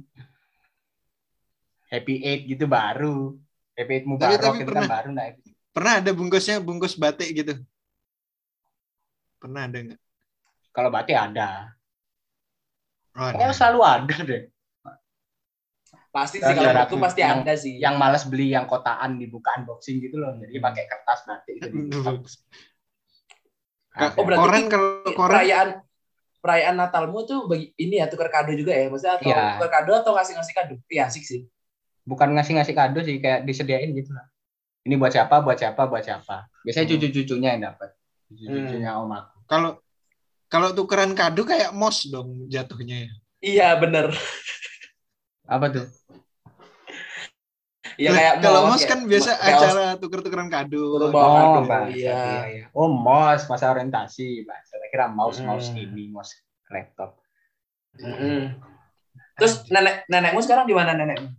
Happy 1.89 2.21
eight 2.21 2.45
gitu 2.45 2.69
baru. 2.69 3.33
Happy 3.75 3.93
eight 4.01 4.07
mubarak 4.07 4.39
tapi 4.39 4.63
itu 4.63 4.71
pernah- 4.71 4.87
kan 4.87 4.95
baru 5.01 5.09
enggak 5.17 5.29
pernah 5.75 5.99
ada 5.99 6.11
bungkusnya 6.15 6.63
bungkus 6.63 6.95
batik 6.95 7.35
gitu? 7.35 7.55
Pernah 9.43 9.67
ada 9.67 9.79
nggak? 9.83 10.01
Kalau 10.71 10.91
batik 10.93 11.19
ada. 11.19 11.75
Oh, 13.15 13.31
ada. 13.31 13.51
selalu 13.55 13.81
ada 13.83 14.17
deh. 14.23 14.43
Pasti 16.15 16.39
sih 16.39 16.55
kalau 16.55 16.71
aku 16.79 16.95
pasti 17.03 17.27
yang- 17.27 17.43
ada 17.43 17.55
sih. 17.59 17.75
yang 17.75 17.99
males 17.99 18.23
beli 18.27 18.55
yang 18.55 18.71
kotaan 18.71 19.19
dibuka 19.19 19.51
unboxing 19.59 19.99
gitu 19.99 20.23
loh. 20.23 20.35
Jadi 20.39 20.63
pakai 20.63 20.87
kertas 20.87 21.27
batik 21.27 21.59
gitu 21.59 21.75
Ka- 23.95 24.11
Oh, 24.19 24.25
berarti 24.27 24.43
koran 24.43 24.59
ini 24.59 24.69
kalau 24.69 24.89
koran 25.15 25.31
perayaan 25.39 25.69
perayaan 26.43 26.77
Natalmu 26.77 27.19
tuh 27.25 27.47
bagi 27.47 27.71
ini 27.77 28.03
ya 28.03 28.11
tukar 28.11 28.29
kado 28.29 28.51
juga 28.53 28.75
ya? 28.75 28.91
Maksudnya 28.91 29.15
atau 29.17 29.31
Iya. 29.31 29.43
tukar 29.57 29.71
kado 29.73 29.93
atau 29.97 30.13
ngasih 30.13 30.35
ngasih 30.35 30.55
kado? 30.55 30.75
Iya 30.91 31.03
asik 31.07 31.25
sih. 31.25 31.41
Bukan 32.03 32.35
ngasih 32.35 32.59
ngasih 32.59 32.75
kado 32.75 32.99
sih 33.01 33.17
kayak 33.17 33.47
disediain 33.47 33.89
gitu 33.91 34.13
lah. 34.13 34.27
Ini 34.85 34.99
buat 34.99 35.09
siapa 35.09 35.41
buat 35.41 35.57
siapa 35.57 35.87
buat 35.87 36.03
siapa. 36.03 36.51
Biasanya 36.61 36.85
Hmm. 36.85 36.93
cucu-cucunya 37.01 37.49
yang 37.57 37.63
dapat. 37.65 37.95
Cucu-cucunya 38.29 38.91
om 38.99 39.09
aku. 39.09 39.37
Kalau 39.47 39.71
kalau 40.47 40.69
tukeran 40.71 41.15
kado 41.15 41.43
kayak 41.43 41.71
mos 41.71 42.05
dong 42.05 42.45
jatuhnya 42.47 43.09
ya? 43.09 43.13
Iya 43.41 43.69
bener. 43.79 44.11
Apa 45.45 45.69
tuh 45.71 45.87
Ya 47.97 48.11
kayak 48.11 48.35
kalau 48.41 48.61
mos, 48.63 48.71
mos 48.71 48.81
kayak- 48.81 48.91
kan 48.91 49.01
biasa 49.05 49.31
kayak 49.35 49.57
acara 49.57 49.85
tuker-tukeran 49.97 50.49
kado. 50.49 50.83
Turun 50.97 51.11
bawah 51.11 51.25
Oh, 51.25 51.35
kado, 51.37 51.61
Mbak. 51.65 51.83
iya. 51.93 52.23
iya. 52.45 52.65
Oh, 52.71 52.89
mouse 52.89 53.47
masa 53.47 53.71
orientasi, 53.71 54.43
Mbak. 54.43 54.59
Saya 54.65 54.89
kira 54.89 55.07
mouse 55.09 55.39
mouse 55.41 55.69
Hmm. 55.69 55.81
ini, 55.81 56.09
mouse 56.09 56.35
laptop. 56.67 57.21
Mm-mm. 57.95 58.59
Terus 59.35 59.67
nenek 59.69 60.03
nenekmu 60.07 60.41
sekarang 60.41 60.65
di 60.65 60.73
mana 60.73 60.93
nenekmu? 60.93 61.31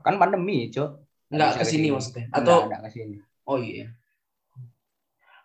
Kan 0.00 0.16
pandemi, 0.16 0.66
Cuk. 0.68 1.02
Enggak 1.26 1.48
Bisa 1.48 1.58
ke 1.58 1.64
sini 1.64 1.66
ke 1.66 1.74
sini. 1.80 1.88
maksudnya. 1.92 2.24
Enggak, 2.24 2.38
Atau 2.40 2.56
enggak 2.64 2.80
ke 2.80 2.90
sini. 2.92 3.16
oh 3.44 3.58
iya. 3.58 3.86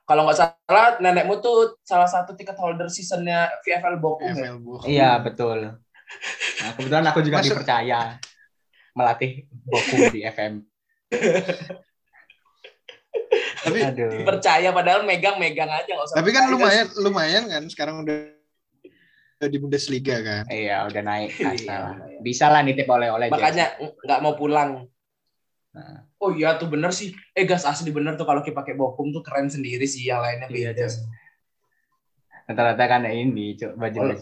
Kalau 0.03 0.25
nggak 0.25 0.37
salah 0.37 0.87
nenekmu 0.97 1.39
tuh 1.39 1.77
salah 1.81 2.05
satu 2.05 2.33
tiket 2.33 2.53
holder 2.55 2.85
seasonnya 2.85 3.47
VFL 3.61 3.95
Bochum 3.97 4.27
ya? 4.29 4.49
FL 4.49 4.57
Bu. 4.57 4.71
Iya, 4.83 5.11
betul. 5.19 5.71
Nah, 6.57 6.71
kebetulan 6.75 7.05
aku 7.05 7.19
juga 7.21 7.37
Masuk- 7.39 7.47
dipercaya 7.55 8.19
melatih 8.93 9.31
Boku 9.63 10.09
di 10.09 10.21
FM. 10.23 10.53
Tapi 13.61 13.79
Aduh. 13.79 14.25
Percaya 14.25 14.69
padahal 14.71 15.03
megang-megang 15.03 15.69
aja 15.69 15.85
nggak 15.87 16.05
usah. 16.05 16.15
tapi 16.17 16.29
kan 16.31 16.49
lumayan 16.49 16.87
lumayan 16.97 17.43
kan 17.45 17.63
sekarang 17.67 18.01
udah 18.01 18.33
udah 19.37 19.49
di 19.49 19.57
Bundesliga 19.57 20.17
kan. 20.21 20.43
Iya, 20.47 20.85
udah 20.85 21.01
naik 21.01 21.31
Iya, 21.31 21.45
kasta 21.47 21.73
lah. 21.73 21.93
lumayan. 21.95 22.19
Bisa 22.21 22.45
lah 22.47 22.61
nitip 22.61 22.85
oleh-oleh. 22.85 23.27
Makanya 23.29 23.65
nggak 23.79 24.19
mau 24.19 24.33
pulang. 24.33 24.85
Nah. 25.71 26.03
Oh 26.17 26.29
iya 26.29 26.57
tuh 26.57 26.67
bener 26.67 26.91
sih. 26.91 27.13
Eh 27.31 27.45
gas 27.45 27.63
asli 27.63 27.89
bener 27.89 28.13
tuh 28.13 28.25
kalau 28.25 28.41
kita 28.41 28.53
pakai 28.53 28.75
Bochum 28.75 29.09
tuh 29.09 29.21
keren 29.21 29.47
sendiri 29.47 29.85
sih 29.85 30.05
yang 30.05 30.21
lainnya 30.21 30.45
Iya, 30.47 30.73
beda. 30.73 30.79
Jas. 30.83 31.01
Rata-rata 32.43 32.83
kan 32.85 33.07
ini, 33.07 33.55
Cuk, 33.55 33.73
baju 33.75 33.97
Oh. 34.03 34.17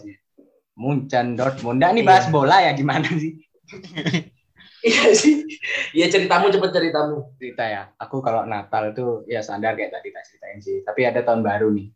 Muncan 0.78 1.34
Dortmund. 1.34 1.76
Nggak 1.76 1.92
nih 1.92 2.04
bahas 2.06 2.24
Iya. 2.24 2.32
bola 2.32 2.56
ya 2.62 2.72
gimana 2.72 3.08
sih? 3.10 3.32
Iya 4.80 5.12
sih. 5.12 5.44
Iya 5.92 6.06
ceritamu 6.08 6.48
cepet 6.48 6.70
ceritamu. 6.72 7.36
Cerita 7.36 7.64
ya. 7.68 7.82
Aku 8.00 8.24
kalau 8.24 8.48
Natal 8.48 8.96
tuh 8.96 9.28
ya 9.28 9.44
standar 9.44 9.76
kayak 9.76 9.92
tadi 9.92 10.08
tak 10.08 10.24
ceritain 10.24 10.58
sih. 10.58 10.80
Tapi 10.80 11.04
ada 11.04 11.20
tahun 11.20 11.44
baru 11.44 11.68
nih. 11.68 11.88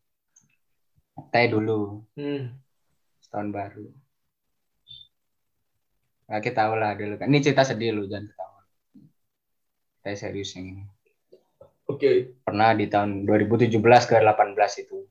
Teh 1.31 1.47
dulu, 1.47 2.03
Hmm. 2.19 2.59
tahun 3.31 3.49
baru. 3.55 3.87
Nah, 6.25 6.41
kita 6.41 6.65
tahu 6.67 6.73
lah 6.81 6.97
dulu 6.97 7.15
kan. 7.21 7.29
Ini 7.29 7.39
cerita 7.41 7.63
sedih 7.63 7.93
lu 7.95 8.09
jangan 8.09 8.27
ketawa. 8.33 8.61
Saya 10.01 10.17
serius 10.19 10.53
yang 10.57 10.67
ini. 10.75 10.85
Oke. 11.87 12.41
Pernah 12.43 12.73
di 12.73 12.89
tahun 12.89 13.29
2017 13.29 14.09
ke 14.09 14.17
18 14.19 14.73
itu. 14.81 15.05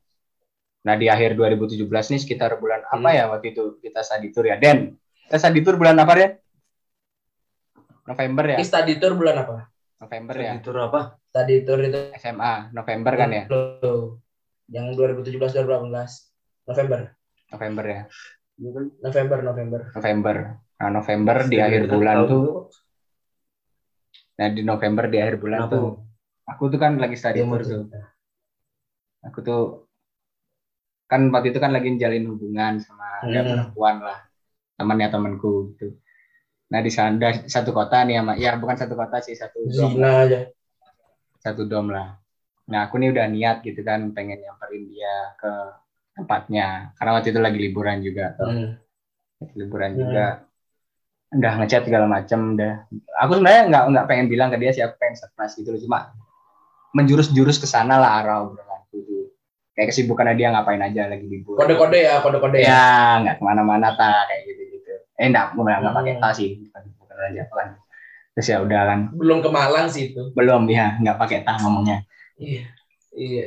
Nah 0.84 1.00
di 1.00 1.08
akhir 1.08 1.40
2017 1.40 2.12
nih 2.12 2.20
sekitar 2.20 2.60
bulan 2.60 2.84
apa 2.84 3.00
Hmm. 3.00 3.16
ya 3.16 3.24
waktu 3.32 3.56
itu 3.56 3.80
kita 3.80 4.04
study 4.04 4.36
tour 4.36 4.46
ya. 4.52 4.60
Den, 4.60 5.00
kita 5.30 5.38
study 5.40 5.64
tour 5.64 5.80
bulan 5.80 5.96
apa 5.96 6.14
ya? 6.20 6.30
November 8.04 8.46
ya? 8.52 8.58
Ini 8.60 8.66
study 8.68 8.94
tour 9.00 9.14
bulan 9.16 9.36
apa? 9.48 9.56
November 10.04 10.36
ya? 10.36 10.52
Itu 10.60 10.70
apa? 10.76 11.16
Study 11.32 11.56
tour 11.64 11.80
itu 11.88 12.00
SMA, 12.20 12.54
November 12.76 13.14
kan 13.16 13.30
ya? 13.32 13.44
Yang 14.68 14.86
2017 14.96 15.52
2018 15.56 16.12
November. 16.68 17.00
November 17.52 17.86
ya? 17.88 18.02
November 19.04 19.38
November. 19.42 19.80
November. 19.96 20.36
Nah 20.84 20.90
November 20.92 21.38
di 21.48 21.58
akhir 21.64 21.84
bulan 21.88 22.18
tuh, 22.28 22.68
nah 24.36 24.48
di 24.52 24.62
November 24.68 25.06
di 25.08 25.18
akhir 25.24 25.36
bulan 25.40 25.60
Kenapa? 25.64 25.74
tuh, 25.80 25.88
aku 26.44 26.64
tuh 26.68 26.80
kan 26.84 26.92
lagi 27.00 27.16
study 27.16 27.40
tour 27.40 27.62
tuh. 27.64 27.82
Aku 29.24 29.40
tuh 29.40 29.62
kan 31.08 31.22
waktu 31.32 31.56
itu 31.56 31.60
kan 31.64 31.72
lagi 31.72 31.88
jalin 31.96 32.26
hubungan 32.28 32.84
sama 32.84 33.24
ada 33.24 33.40
Hmm. 33.40 33.48
perempuan 33.48 33.96
lah 34.04 34.20
temannya 34.76 35.08
temanku 35.14 35.72
gitu. 35.78 35.96
Nah 36.74 36.82
di 36.82 36.90
sana 36.90 37.14
satu 37.46 37.70
kota 37.70 38.02
nih 38.02 38.18
sama 38.18 38.34
ya 38.34 38.58
bukan 38.58 38.74
satu 38.74 38.94
kota 38.94 39.22
sih 39.22 39.34
satu 39.34 39.62
dom 39.64 39.94
Zina 39.94 40.26
aja. 40.26 40.40
satu 41.38 41.64
dom 41.64 41.88
lah. 41.88 42.18
Nah 42.66 42.88
aku 42.88 42.98
nih 42.98 43.12
udah 43.12 43.26
niat 43.28 43.62
gitu 43.62 43.80
kan 43.80 44.10
pengen 44.10 44.40
nyamperin 44.40 44.88
dia 44.88 45.14
ke 45.38 45.52
tempatnya 46.14 46.68
karena 46.94 47.12
waktu 47.12 47.30
itu 47.30 47.40
lagi 47.40 47.60
liburan 47.60 47.98
juga 48.00 48.34
tuh 48.34 48.48
Hmm. 48.48 48.70
liburan 49.54 49.92
Hmm. 49.92 50.00
juga 50.00 50.26
udah 51.32 51.54
ngechat 51.58 51.84
segala 51.84 52.06
macem 52.06 52.54
udah 52.54 52.86
aku 53.18 53.32
sebenarnya 53.36 53.62
nggak 53.66 53.84
nggak 53.90 54.06
pengen 54.06 54.28
bilang 54.28 54.50
ke 54.50 54.58
dia 54.58 54.70
siapa 54.72 54.94
pengen 54.96 55.14
surprise 55.16 55.54
gitu 55.54 55.70
loh 55.70 55.82
cuma 55.82 56.00
menjurus-jurus 56.92 57.58
ke 57.58 57.66
sana 57.66 57.98
lah 57.98 58.22
arah 58.22 58.46
obrolanku 58.46 59.02
tuh 59.02 59.34
kayak 59.74 59.90
kesibukannya 59.90 60.38
dia 60.38 60.54
ngapain 60.54 60.78
aja 60.80 61.10
lagi 61.10 61.26
libur 61.26 61.58
Kode-kode 61.58 62.00
ya, 62.00 62.22
kode-kode 62.22 62.58
ya. 62.58 62.70
ya 62.70 62.86
nggak 63.20 63.36
ke 63.38 63.44
mana-mana 63.44 63.88
ta 63.94 64.30
kayak 64.30 64.42
gitu 64.46 64.63
eh 65.20 65.28
enggak 65.30 65.54
nggak 65.56 65.78
nggak 65.82 65.96
pakai 65.98 66.14
Hmm. 66.16 66.22
tas 66.24 66.34
sih. 66.40 66.50
Bukan 66.62 66.84
bukan 67.00 67.18
aja 67.30 67.44
kan. 67.50 67.70
Terus 68.34 68.48
ya 68.50 68.58
udah 68.66 68.82
kan. 68.90 69.00
Belum 69.14 69.40
ke 69.46 69.50
Malang 69.54 69.88
sih 69.94 70.04
itu. 70.14 70.22
belum 70.38 70.62
ya 70.70 70.98
nggak 71.02 71.18
pakai 71.22 71.38
tas 71.46 71.58
ngomongnya. 71.62 71.98
Iya. 72.40 72.64
Iya. 73.14 73.46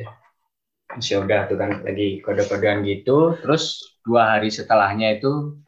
terus 0.87 1.07
ya 1.13 1.19
udah 1.21 1.41
tuh 1.51 1.57
kan 1.59 1.71
lagi 1.83 2.23
kode-kodean 2.25 2.87
gitu. 2.87 3.35
Terus 3.43 3.63
dua 4.07 4.39
hari 4.39 4.49
setelahnya 4.55 5.19
itu 5.19 5.59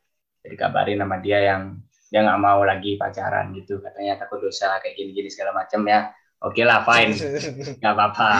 dikabarin 0.47 1.02
sama 1.02 1.19
dia 1.21 1.38
yang 1.43 1.62
dia 2.09 2.21
nggak 2.25 2.40
mau 2.40 2.62
lagi 2.64 2.97
pacaran 2.97 3.52
gitu. 3.59 3.83
Katanya 3.85 4.17
takut 4.23 4.38
dosa 4.40 4.78
kayak 4.81 4.95
gini-gini 4.97 5.28
segala 5.28 5.52
macam 5.61 5.83
ya. 5.85 6.14
Oke 6.40 6.62
lah 6.62 6.87
fine. 6.87 7.12
Nggak 7.83 7.93
apa-apa. 7.99 8.31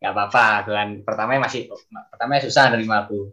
Nggak 0.00 0.12
apa-apa 0.16 0.44
kan. 0.66 0.88
Pertama 1.04 1.36
masih 1.38 1.68
pertama 2.10 2.40
susah 2.40 2.72
nerima 2.72 3.04
aku. 3.04 3.30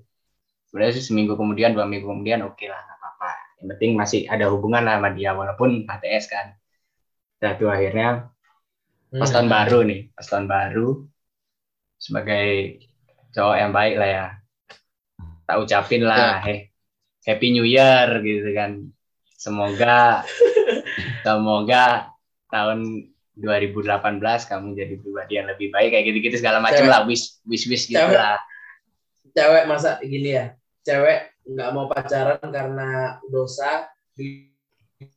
Udah 0.75 0.91
sih 0.91 1.01
seminggu 1.01 1.34
kemudian 1.39 1.72
dua 1.72 1.88
minggu 1.88 2.05
kemudian 2.12 2.43
oke 2.43 2.65
lah. 2.67 2.82
nggak 2.84 2.84
apa-apa 2.84 2.92
yang 3.63 3.67
penting 3.72 3.91
masih 3.96 4.27
ada 4.27 4.51
hubungan 4.51 4.84
lah 4.84 5.00
sama 5.00 5.15
dia 5.15 5.32
walaupun 5.32 5.88
HTS 5.88 6.27
kan 6.27 6.51
dan 7.39 7.55
tuh 7.55 7.72
akhirnya 7.72 8.27
pas 9.10 9.24
Hmm. 9.24 9.36
tahun 9.39 9.48
baru 9.48 9.79
nih 9.88 10.01
pas 10.12 10.25
tahun 10.27 10.46
baru 10.50 10.88
sebagai 11.96 12.48
cowok 13.32 13.55
yang 13.55 13.72
baik 13.72 13.96
lah 13.96 14.10
ya 14.10 14.25
tak 15.46 15.58
ucapin 15.62 16.03
lah 16.03 16.43
eh 16.43 16.67
happy 17.24 17.48
new 17.53 17.63
year 17.63 18.20
gitu 18.20 18.51
kan 18.51 18.84
semoga 19.38 20.25
semoga 21.25 22.10
tahun 22.50 23.08
2018 23.34 24.22
kamu 24.46 24.67
jadi 24.77 24.93
pribadi 24.98 25.34
yang 25.38 25.48
lebih 25.50 25.74
baik 25.74 25.89
kayak 25.89 26.05
gitu-gitu 26.05 26.38
segala 26.38 26.62
macam 26.62 26.86
lah 26.86 27.01
wish 27.05 27.41
wish 27.46 27.65
wish 27.65 27.89
gitu 27.89 27.98
Cewek. 27.98 28.17
lah 28.17 28.38
Cewek 29.34 29.63
masa 29.65 29.98
gini 30.05 30.38
ya. 30.38 30.53
Cewek 30.86 31.33
nggak 31.43 31.69
mau 31.75 31.85
pacaran 31.91 32.39
karena 32.39 33.19
dosa 33.27 33.91
diucapin 34.15 35.09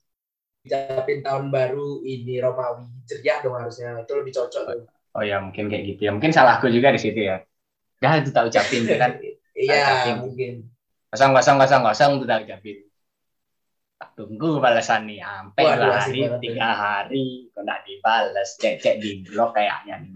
tahun 1.23 1.55
baru 1.55 2.03
ini 2.03 2.43
Romawi. 2.43 2.87
Ceria 3.07 3.39
dong 3.43 3.55
harusnya. 3.55 4.03
Itu 4.03 4.19
lebih 4.19 4.35
cocok 4.35 4.63
tuh. 4.67 4.83
oh 5.17 5.25
ya 5.25 5.41
mungkin 5.41 5.73
kayak 5.73 5.97
gitu 5.97 6.01
ya 6.05 6.13
mungkin 6.13 6.29
salahku 6.29 6.69
juga 6.69 6.93
di 6.93 7.01
situ 7.01 7.25
ya 7.25 7.41
dah 8.05 8.21
itu 8.21 8.29
tak 8.37 8.53
ucapin 8.53 8.85
kan 8.85 9.17
Iya, 9.57 10.21
mungkin. 10.21 10.69
kosong 11.09 11.33
kosong 11.33 11.57
kosong 11.57 11.81
kosong 11.81 12.11
tuh 12.21 12.29
tak 12.29 12.45
ucapin 12.45 12.85
tak 13.97 14.13
tunggu 14.13 14.61
balasan 14.61 15.09
nih 15.09 15.25
sampai 15.25 15.65
dua 15.65 15.97
hari 15.97 16.21
banget 16.29 16.41
tiga 16.45 16.69
hari 16.77 17.49
kok 17.49 17.65
nggak 17.65 17.81
dibalas 17.89 18.49
cek 18.61 18.85
cek 18.85 19.01
di 19.01 19.25
blok 19.25 19.57
kayaknya 19.57 20.05
nih. 20.05 20.13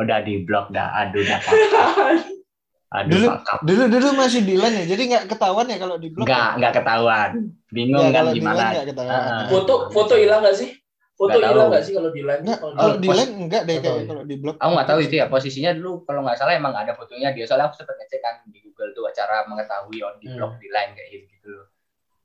udah 0.00 0.18
di 0.24 0.40
blok 0.48 0.72
dah 0.72 0.88
aduh 1.04 1.20
dah 1.20 1.40
aduh 2.88 3.12
Dulu- 3.12 3.34
Dulu 3.62 3.82
dulu 3.90 4.08
masih 4.14 4.40
Dilan 4.40 4.72
ya, 4.72 4.84
jadi 4.86 5.02
nggak 5.04 5.24
ketahuan 5.28 5.66
ya 5.66 5.76
kalau 5.76 5.96
di 5.96 6.08
blog. 6.08 6.24
nggak 6.24 6.48
nggak 6.56 6.72
ketahuan 6.72 7.30
bingung 7.68 8.04
Ya, 8.04 8.14
kan 8.14 8.24
gimana 8.30 8.64
Dilan. 8.78 9.04
Ah. 9.04 9.46
Foto 9.46 9.90
foto 9.90 10.14
hilang 10.14 10.40
nggak 10.40 10.54
sih? 10.54 10.70
Foto 11.12 11.34
hilang 11.34 11.66
nggak 11.66 11.82
sih 11.82 11.92
kalau 11.92 12.10
di 12.10 12.20
line? 12.20 12.42
Nggak, 12.42 12.58
Kalau 12.58 12.74
kalau 12.76 12.94
di- 12.94 13.02
di 13.02 13.08
line 13.10 13.32
enggak 13.40 13.62
deh 13.64 13.74
Nggak 13.74 13.90
ya. 13.92 14.04
kalau 14.04 14.22
di 14.22 14.36
blog. 14.36 14.54
aku 14.56 14.70
nggak 14.70 14.88
tahu 14.88 14.98
itu 15.00 15.14
ya 15.14 15.26
posisinya 15.26 15.70
dulu 15.72 15.90
kalau 16.02 16.20
nggak 16.22 16.36
salah 16.36 16.54
emang 16.54 16.72
ada 16.72 16.92
fotonya 16.92 17.28
dia 17.30 17.42
soalnya 17.42 17.66
aku 17.66 17.76
sempat 17.76 17.96
ngecek 17.96 18.20
kan 18.20 18.34
di 18.44 18.58
Google 18.60 18.90
tuh 18.92 19.10
cara 19.10 19.42
mengetahui 19.44 19.98
on 20.00 20.14
di 20.16 20.26
Hmm. 20.26 20.36
blok 20.36 20.52
di 20.56 20.68
line 20.68 20.92
kayak 20.92 21.08
gitu 21.10 21.26
gitu 21.32 21.54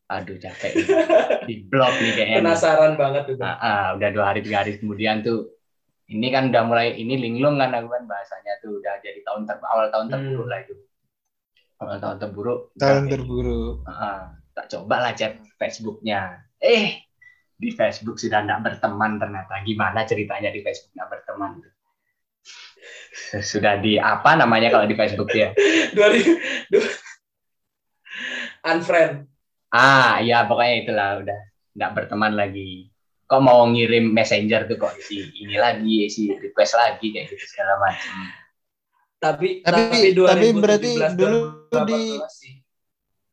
aduh 0.07 0.35
capek 0.35 0.71
di 1.47 1.55
blok 1.65 1.93
nih 1.95 2.11
kayaknya. 2.13 2.37
Penasaran 2.37 2.93
banget 2.93 3.23
itu. 3.29 3.39
Ah, 3.39 3.55
ah, 3.55 3.85
udah 3.95 4.09
dua 4.09 4.25
hari 4.25 4.39
tiga 4.41 4.59
hari 4.59 4.75
kemudian 4.75 5.23
tuh 5.23 5.55
ini 6.11 6.27
kan 6.27 6.51
udah 6.51 6.63
mulai 6.63 6.91
ini 6.93 7.15
linglung 7.15 7.55
kan 7.55 7.71
aku 7.71 7.87
kan 7.87 8.03
bahasanya 8.03 8.59
tuh 8.59 8.77
udah 8.77 8.99
jadi 8.99 9.23
tahun 9.23 9.47
ter 9.47 9.57
awal 9.63 9.87
tahun 9.89 10.05
Hmm. 10.07 10.13
terburuk 10.13 10.47
lah 10.47 10.59
itu. 10.61 10.73
Awal 11.79 11.97
tahun 11.97 12.17
terburuk 12.19 12.59
Tahun 12.75 13.01
udah, 13.01 13.09
terburuk. 13.09 13.75
ah, 13.87 14.21
tak 14.51 14.65
coba 14.69 14.95
lah 15.01 15.13
chat 15.15 15.39
Facebooknya. 15.55 16.43
Eh 16.59 16.99
di 17.55 17.69
Facebook 17.71 18.19
sudah 18.19 18.43
tidak 18.43 18.59
berteman 18.61 19.17
ternyata. 19.17 19.63
Gimana 19.63 20.03
ceritanya 20.03 20.51
di 20.51 20.59
Facebook 20.59 20.91
nggak 20.93 21.09
berteman? 21.09 21.51
Tuh 21.61 21.73
sudah 23.41 23.77
di 23.77 23.95
apa 23.95 24.35
namanya 24.35 24.67
kalau 24.69 24.83
di 24.83 24.93
Facebook 24.93 25.31
ya? 25.31 25.53
Dua 25.95 26.07
ribu 26.09 26.31
dua- 26.69 26.97
unfriend. 28.63 29.25
ah 29.71 30.19
ya 30.19 30.43
pokoknya 30.43 30.75
itulah 30.83 31.09
udah 31.23 31.39
nggak 31.71 31.91
berteman 31.95 32.33
lagi 32.35 32.90
kok 33.31 33.39
mau 33.39 33.63
ngirim 33.65 34.11
messenger 34.11 34.67
tuh 34.67 34.75
kok 34.75 34.91
isi 34.93 35.23
ini 35.37 35.55
lagi 35.55 36.03
isi 36.03 36.27
request 36.29 36.75
lagi 36.75 37.07
kayak 37.07 37.31
gitu 37.31 37.47
segala 37.47 37.79
macam 37.79 38.11
Tapi 39.15 39.61
Tapi- 39.61 40.17
tapi 40.17 40.47
berarti 40.51 40.89
2017, 40.91 41.15
dulu 41.15 41.39
2018 41.69 41.87
di-. 42.41 42.59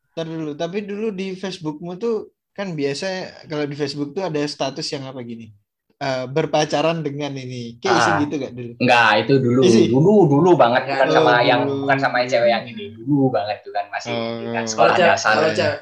Ntar 0.09 0.25
dulu, 0.27 0.51
tapi 0.53 0.77
dulu 0.81 1.07
di 1.09 1.27
Facebookmu 1.33 1.91
tuh 1.95 2.15
kan 2.51 2.71
biasa 2.71 3.07
kalau 3.45 3.63
di 3.63 3.73
Facebook 3.73 4.13
tuh 4.13 4.21
ada 4.21 4.39
status 4.39 4.85
yang 4.87 5.03
apa 5.03 5.19
gini 5.19 5.49
eh, 5.97 6.25
berpacaran 6.25 6.99
dengan 6.99 7.33
ini 7.33 7.75
kayak 7.75 7.91
isi 7.93 8.09
Ah. 8.09 8.17
gitu 8.21 8.33
gak 8.37 8.53
dulu 8.53 8.71
Enggak, 8.77 9.11
itu 9.19 9.33
dulu, 9.37 9.59
Isi. 9.61 9.83
dulu, 9.87 10.13
dulu 10.27 10.49
banget 10.55 10.87
bukan 10.87 11.07
Oh, 11.07 11.13
sama 11.13 11.33
yang 11.41 11.61
dulu. 11.65 11.83
bukan 11.83 11.97
sama 11.97 12.15
yang 12.17 12.29
cewek 12.29 12.49
yang 12.49 12.63
ini, 12.65 12.85
dulu 12.93 13.27
banget 13.27 13.57
tuh 13.59 13.71
kan 13.73 13.85
masih 13.89 14.11
Oh. 14.11 14.53
kan 14.53 14.63
sekolah 14.63 14.95
dasar. 14.95 15.33
kalau 15.35 15.49
cewek, 15.51 15.77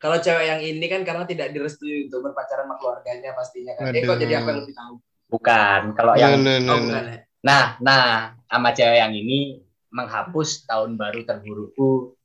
kalau 0.00 0.16
cewek 0.16 0.48
yang 0.48 0.60
ini 0.64 0.86
kan 0.88 1.04
karena 1.04 1.28
tidak 1.28 1.52
direstui 1.52 2.08
untuk 2.08 2.24
berpacaran 2.24 2.64
sama 2.64 2.80
keluarganya 2.80 3.36
pastinya 3.36 3.76
kan. 3.76 3.92
Eh 3.92 4.00
kok 4.00 4.16
jadi 4.16 4.40
aku 4.40 4.48
yang 4.48 4.60
lebih 4.64 4.72
tahu? 4.72 4.94
Bukan, 5.30 5.80
kalau 5.94 6.12
yang 6.16 6.40
Loh, 6.40 6.56
loh, 6.56 6.72
Oh 6.72 6.78
bukan 6.80 7.04
loh. 7.04 7.12
ya? 7.12 7.20
Nah, 7.44 7.64
nah, 7.84 8.04
sama 8.48 8.72
cewek 8.72 8.98
yang 8.98 9.12
ini 9.12 9.60
menghapus 9.92 10.64
tahun 10.64 10.96
baru 10.96 11.20
terburukku 11.28 12.16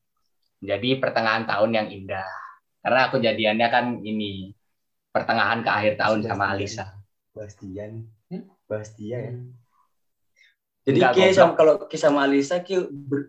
menjadi 0.64 0.90
pertengahan 1.04 1.44
tahun 1.44 1.72
yang 1.76 1.88
indah. 1.92 2.32
Karena 2.80 3.00
aku 3.12 3.20
jadiannya 3.20 3.68
kan 3.68 3.86
ini 4.02 4.56
pertengahan 5.12 5.60
ke 5.60 5.70
akhir 5.70 5.94
tahun 6.00 6.24
sama 6.24 6.56
Alisa. 6.56 6.96
Bastian. 7.36 8.08
Hmm? 8.32 8.48
Jadi 10.86 11.02
Enggak, 11.02 11.14
Ki 11.16 11.34
sama 11.34 11.54
kalau 11.54 11.74
Ki 11.84 11.98
sama 11.98 12.20
Alisa 12.24 12.62
Ki 12.62 12.78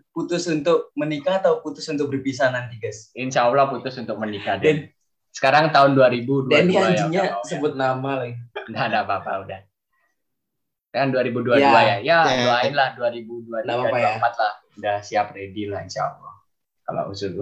putus 0.07 0.45
untuk 0.45 0.93
menikah 0.93 1.41
atau 1.41 1.57
putus 1.57 1.89
untuk 1.89 2.05
berpisah 2.07 2.49
nanti 2.49 2.77
guys? 2.77 3.09
Insya 3.11 3.43
Allah 3.43 3.65
putus 3.65 3.97
untuk 3.97 4.13
menikah 4.15 4.57
dan 4.57 4.93
sekarang 5.29 5.69
tahun 5.69 5.93
2022 5.93 6.47
Dan 6.47 6.63
ini 6.63 6.73
ya. 6.73 6.81
anjingnya 6.83 7.23
ya. 7.23 7.33
sebut 7.41 7.73
nama 7.73 8.21
lagi. 8.21 8.37
Udah 8.63 8.81
ada 8.83 8.97
apa-apa 9.01 9.31
udah. 9.43 9.59
Kan 10.87 11.09
2022 11.09 11.57
Ya. 11.57 11.69
ya. 11.73 11.97
Ya, 11.99 12.19
Ya. 12.23 12.45
doain 12.45 12.73
lah 12.73 12.89
2023 12.93 13.65
Nggak 13.65 13.75
apa-apa 13.75 13.97
ya. 13.97 14.11
2024 14.17 14.33
lah. 14.35 14.53
Udah 14.77 14.95
siap 14.99 15.27
ready 15.31 15.63
lah 15.65 15.79
insya 15.81 16.01
Allah. 16.07 16.33
Kalau 16.79 17.03
usul 17.09 17.33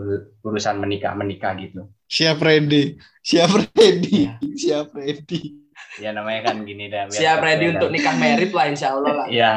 urusan 0.42 0.76
menikah 0.78 1.12
menikah 1.14 1.54
gitu. 1.56 1.92
siap 2.06 2.38
ready 2.40 2.96
siap 3.20 3.50
ready 3.74 4.30
Ya. 4.30 4.38
siap 4.54 4.94
ready 4.94 5.58
Ya 5.98 6.12
namanya 6.12 6.48
kan 6.48 6.62
gini 6.62 6.86
dah. 6.86 7.06
biar 7.06 7.14
Siap 7.14 7.38
ready 7.42 7.66
untuk 7.70 7.90
nikah 7.90 8.14
merit 8.14 8.52
lah 8.52 8.66
insya 8.66 8.94
Allah 8.94 9.14
lah. 9.16 9.28
Iya, 9.28 9.52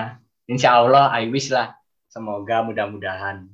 insya 0.49 0.81
Allah, 0.81 1.13
I 1.15 1.29
wish 1.29 1.53
lah. 1.53 1.77
Semoga 2.09 2.65
mudah-mudahan. 2.65 3.47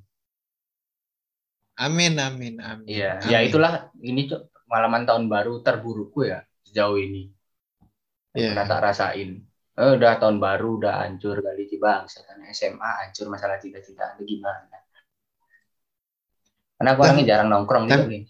amin 1.75 2.15
amin 2.23 2.55
amin 2.63 2.87
Iya, 2.87 3.19
Amin. 3.19 3.31
ya 3.35 3.39
itulah 3.43 3.91
ini 3.99 4.31
tuh 4.31 4.47
malaman 4.71 5.03
tahun 5.03 5.27
baru 5.27 5.59
terburukku 5.59 6.23
ya 6.23 6.39
sejauh 6.63 6.95
ini. 6.97 7.35
Iya. 8.31 8.39
Yang 8.39 8.51
pernah 8.55 8.67
tak 8.71 8.81
rasain. 8.87 9.31
Eh, 9.75 9.91
udah 9.99 10.13
tahun 10.23 10.39
baru 10.39 10.79
udah 10.79 11.03
hancur 11.03 11.43
kali 11.43 11.67
di 11.67 11.75
bangsa 11.83 12.23
kan 12.23 12.39
SMA 12.55 12.91
hancur 13.03 13.27
masalah 13.27 13.59
cita-cita 13.59 14.15
itu 14.15 14.39
gimana? 14.39 14.71
Karena 16.79 16.91
aku 16.95 17.01
orangnya 17.03 17.27
jarang 17.27 17.49
nongkrong 17.51 17.91
gitu 17.91 18.07
nih. 18.07 18.23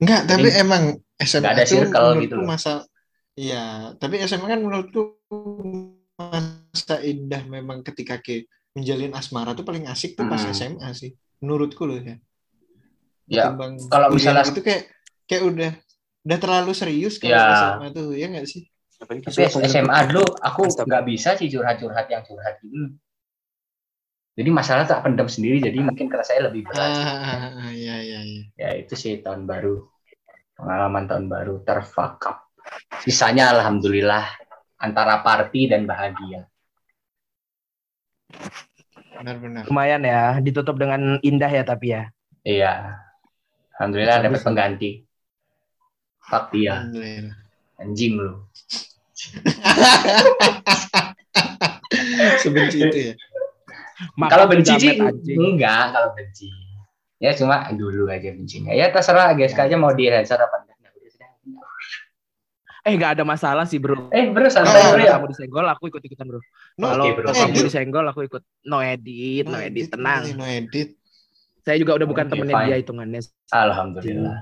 Enggak, 0.00 0.20
tapi 0.24 0.48
Jadi, 0.52 0.60
emang 0.60 0.82
SMA 1.20 1.48
ada 1.52 1.64
circle 1.68 2.08
menurutku 2.16 2.24
gitu 2.24 2.36
masa 2.44 2.74
Iya, 3.36 3.92
tapi 4.00 4.24
SMA 4.24 4.48
kan 4.48 4.60
menurutku 4.64 5.02
masa 6.16 6.96
indah 7.04 7.44
memang 7.44 7.84
ketika 7.84 8.16
ke 8.18 8.48
menjalin 8.72 9.12
asmara 9.12 9.52
tuh 9.52 9.64
paling 9.64 9.84
asik 9.88 10.16
tuh 10.16 10.24
pas 10.26 10.40
Hmm. 10.40 10.52
SMA 10.52 10.88
sih. 10.92 11.12
Menurutku 11.40 11.84
loh 11.84 12.00
ya. 12.00 12.16
Ya, 13.26 13.52
Ketimbang 13.52 13.76
kalau 13.88 14.08
misalnya- 14.12 14.46
itu 14.46 14.62
kayak 14.62 14.82
kayak 15.26 15.42
udah 15.44 15.70
udah 16.26 16.38
terlalu 16.40 16.72
serius 16.72 17.20
kalau 17.20 17.36
Ya. 17.36 17.44
SMA 17.76 17.86
tuh, 17.92 18.08
ya 18.16 18.26
nggak 18.26 18.46
sih? 18.48 18.64
Tapi 18.96 19.20
SMA 19.68 19.98
dulu 20.08 20.24
aku 20.40 20.62
nggak 20.64 21.04
bisa 21.04 21.36
sih 21.36 21.52
curhat-curhat 21.52 22.08
yang 22.08 22.24
curhat 22.24 22.56
gitu. 22.64 22.96
Jadi 24.36 24.50
masalah 24.52 24.84
tak 24.84 25.00
pendam 25.00 25.28
sendiri, 25.28 25.64
jadi 25.64 25.80
mungkin 25.80 26.12
kerasanya 26.12 26.52
lebih 26.52 26.68
berat. 26.68 26.92
Ah, 26.92 27.72
iya 27.72 27.96
iya. 28.00 28.20
ya 28.52 28.70
itu 28.76 28.92
sih 28.92 29.20
tahun 29.20 29.44
baru 29.44 29.84
pengalaman 30.54 31.04
tahun 31.04 31.24
baru 31.28 31.60
terfakap 31.62 32.44
sisanya 33.00 33.52
alhamdulillah 33.52 34.24
antara 34.86 35.20
party 35.26 35.66
dan 35.66 35.82
bahagia. 35.84 36.46
Benar-benar. 39.18 39.66
Lumayan 39.66 40.02
ya, 40.06 40.38
ditutup 40.38 40.78
dengan 40.78 41.18
indah 41.24 41.50
ya 41.50 41.64
tapi 41.66 41.96
ya. 41.96 42.02
iya. 42.46 43.02
Alhamdulillah 43.76 44.24
dapat 44.24 44.40
pengganti. 44.40 44.90
Fuck 46.24 46.54
dia. 46.54 46.86
Anjing 47.76 48.16
lu. 48.16 48.40
Sebenci 52.42 52.78
itu 52.80 52.98
ya. 53.12 53.14
Kalau 54.28 54.48
benci 54.48 54.72
sih 54.80 54.96
anjing. 54.96 55.36
enggak 55.36 55.92
kalau 55.92 56.10
benci. 56.16 56.48
Ya 57.16 57.32
cuma 57.32 57.64
dulu 57.72 58.12
aja 58.12 58.28
bencinya 58.28 58.76
ya 58.76 58.92
terserah 58.92 59.32
guys 59.32 59.56
aja 59.56 59.76
mau 59.80 59.88
di 59.96 60.04
sensor 60.04 60.36
apa 60.36 60.56
enggak 60.64 60.76
Nah, 60.76 60.92
udah 60.92 61.10
sudah. 61.12 61.30
Eh 62.86 62.94
nggak 62.94 63.18
ada 63.18 63.24
masalah 63.26 63.66
sih 63.66 63.76
bro. 63.76 64.08
eh 64.08 64.24
bro 64.26 64.46
santai 64.46 64.78
Oh, 64.78 64.94
bro 64.94 65.00
ya 65.00 65.12
kamu 65.12 65.26
disenggol, 65.28 65.66
aku 65.66 65.82
ikut 65.90 66.00
ikutan 66.00 66.24
bro. 66.24 66.38
No, 66.76 66.86
Kalau 66.86 67.02
Oke, 67.02 67.12
bro. 67.12 67.22
kalau 67.24 67.36
kamu 67.36 67.52
edit. 67.52 67.64
disenggol, 67.66 68.04
aku 68.06 68.20
ikut. 68.22 68.42
No 68.62 68.76
edit, 68.78 69.44
no 69.44 69.56
edit, 69.58 69.84
tenang. 69.90 70.22
No 70.32 70.44
edit. 70.44 70.88
Saya 71.60 71.76
juga 71.76 71.92
udah 71.94 72.06
bukan 72.06 72.24
temennya 72.26 72.54
fine. 72.54 72.64
dia 72.64 72.76
hitungannya. 72.78 73.20
alhamdulillah 73.50 74.36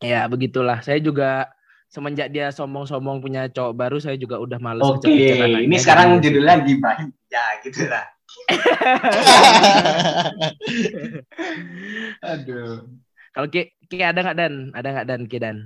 Ya 0.00 0.24
begitulah. 0.24 0.80
Saya 0.80 0.96
juga 0.96 1.44
semenjak 1.86 2.30
dia 2.30 2.48
sombong-sombong 2.48 3.18
punya 3.18 3.46
cowok 3.46 3.72
baru, 3.74 3.96
saya 3.98 4.14
juga 4.14 4.38
udah 4.38 4.56
males 4.56 4.80
oke 4.80 5.02
kejar-kejaran 5.02 5.60
ini 5.60 5.76
sekarang 5.76 6.06
Jadi- 6.08 6.22
judulnya 6.24 6.54
gibahin 6.62 7.06
ya 7.26 7.44
gitu 7.60 7.82
lah 7.84 8.04
Aduh. 12.22 12.86
Kalau 13.30 13.46
Ki, 13.50 13.70
Ki 13.86 14.02
ada 14.02 14.20
nggak 14.22 14.38
Dan? 14.38 14.54
Ada 14.74 14.88
nggak 14.90 15.06
Dan 15.06 15.22
Ki 15.30 15.38
Dan? 15.38 15.56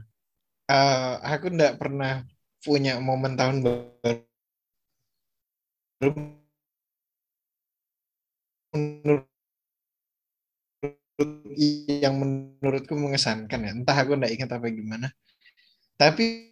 Eh, 0.69 1.13
aku 1.21 1.53
nggak 1.53 1.77
pernah 1.77 2.25
punya 2.65 2.97
momen 2.97 3.37
tahun 3.37 3.61
baru 3.61 4.17
menurut 8.73 9.29
yang 12.03 12.17
menurutku 12.19 12.97
mengesankan 12.97 13.61
ya 13.63 13.71
entah 13.77 13.97
aku 14.01 14.17
nggak 14.19 14.33
ingat 14.35 14.51
apa 14.57 14.67
gimana 14.73 15.07
tapi 16.01 16.51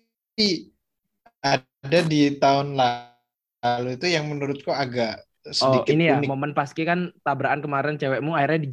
ada 1.42 1.98
di 2.06 2.38
tahun 2.38 2.78
lalu 2.78 3.98
itu 3.98 4.06
yang 4.06 4.30
menurutku 4.30 4.70
agak 4.70 5.24
Oh 5.58 5.82
sedikit 5.82 5.90
ini 5.90 6.06
ya 6.06 6.22
unik 6.22 6.30
momen 6.30 6.52
paski 6.54 6.86
kan 6.86 7.10
tabrakan 7.26 7.58
kemarin 7.66 7.98
cewekmu 7.98 8.30
akhirnya 8.38 8.60
di 8.62 8.70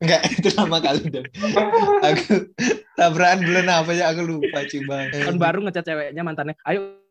Enggak, 0.00 0.22
itu 0.32 0.48
lama 0.56 0.80
kali 0.80 1.12
dan 1.12 1.28
aku 2.00 2.48
tabrakan 2.96 3.40
bulan 3.44 3.66
apa 3.68 3.92
ya 3.92 4.08
aku 4.08 4.20
lupa 4.24 4.64
coba. 4.64 5.12
tahun 5.12 5.36
baru 5.36 5.58
ngecat 5.68 5.84
ceweknya 5.84 6.22
mantannya. 6.24 6.56
Ayo 6.64 7.04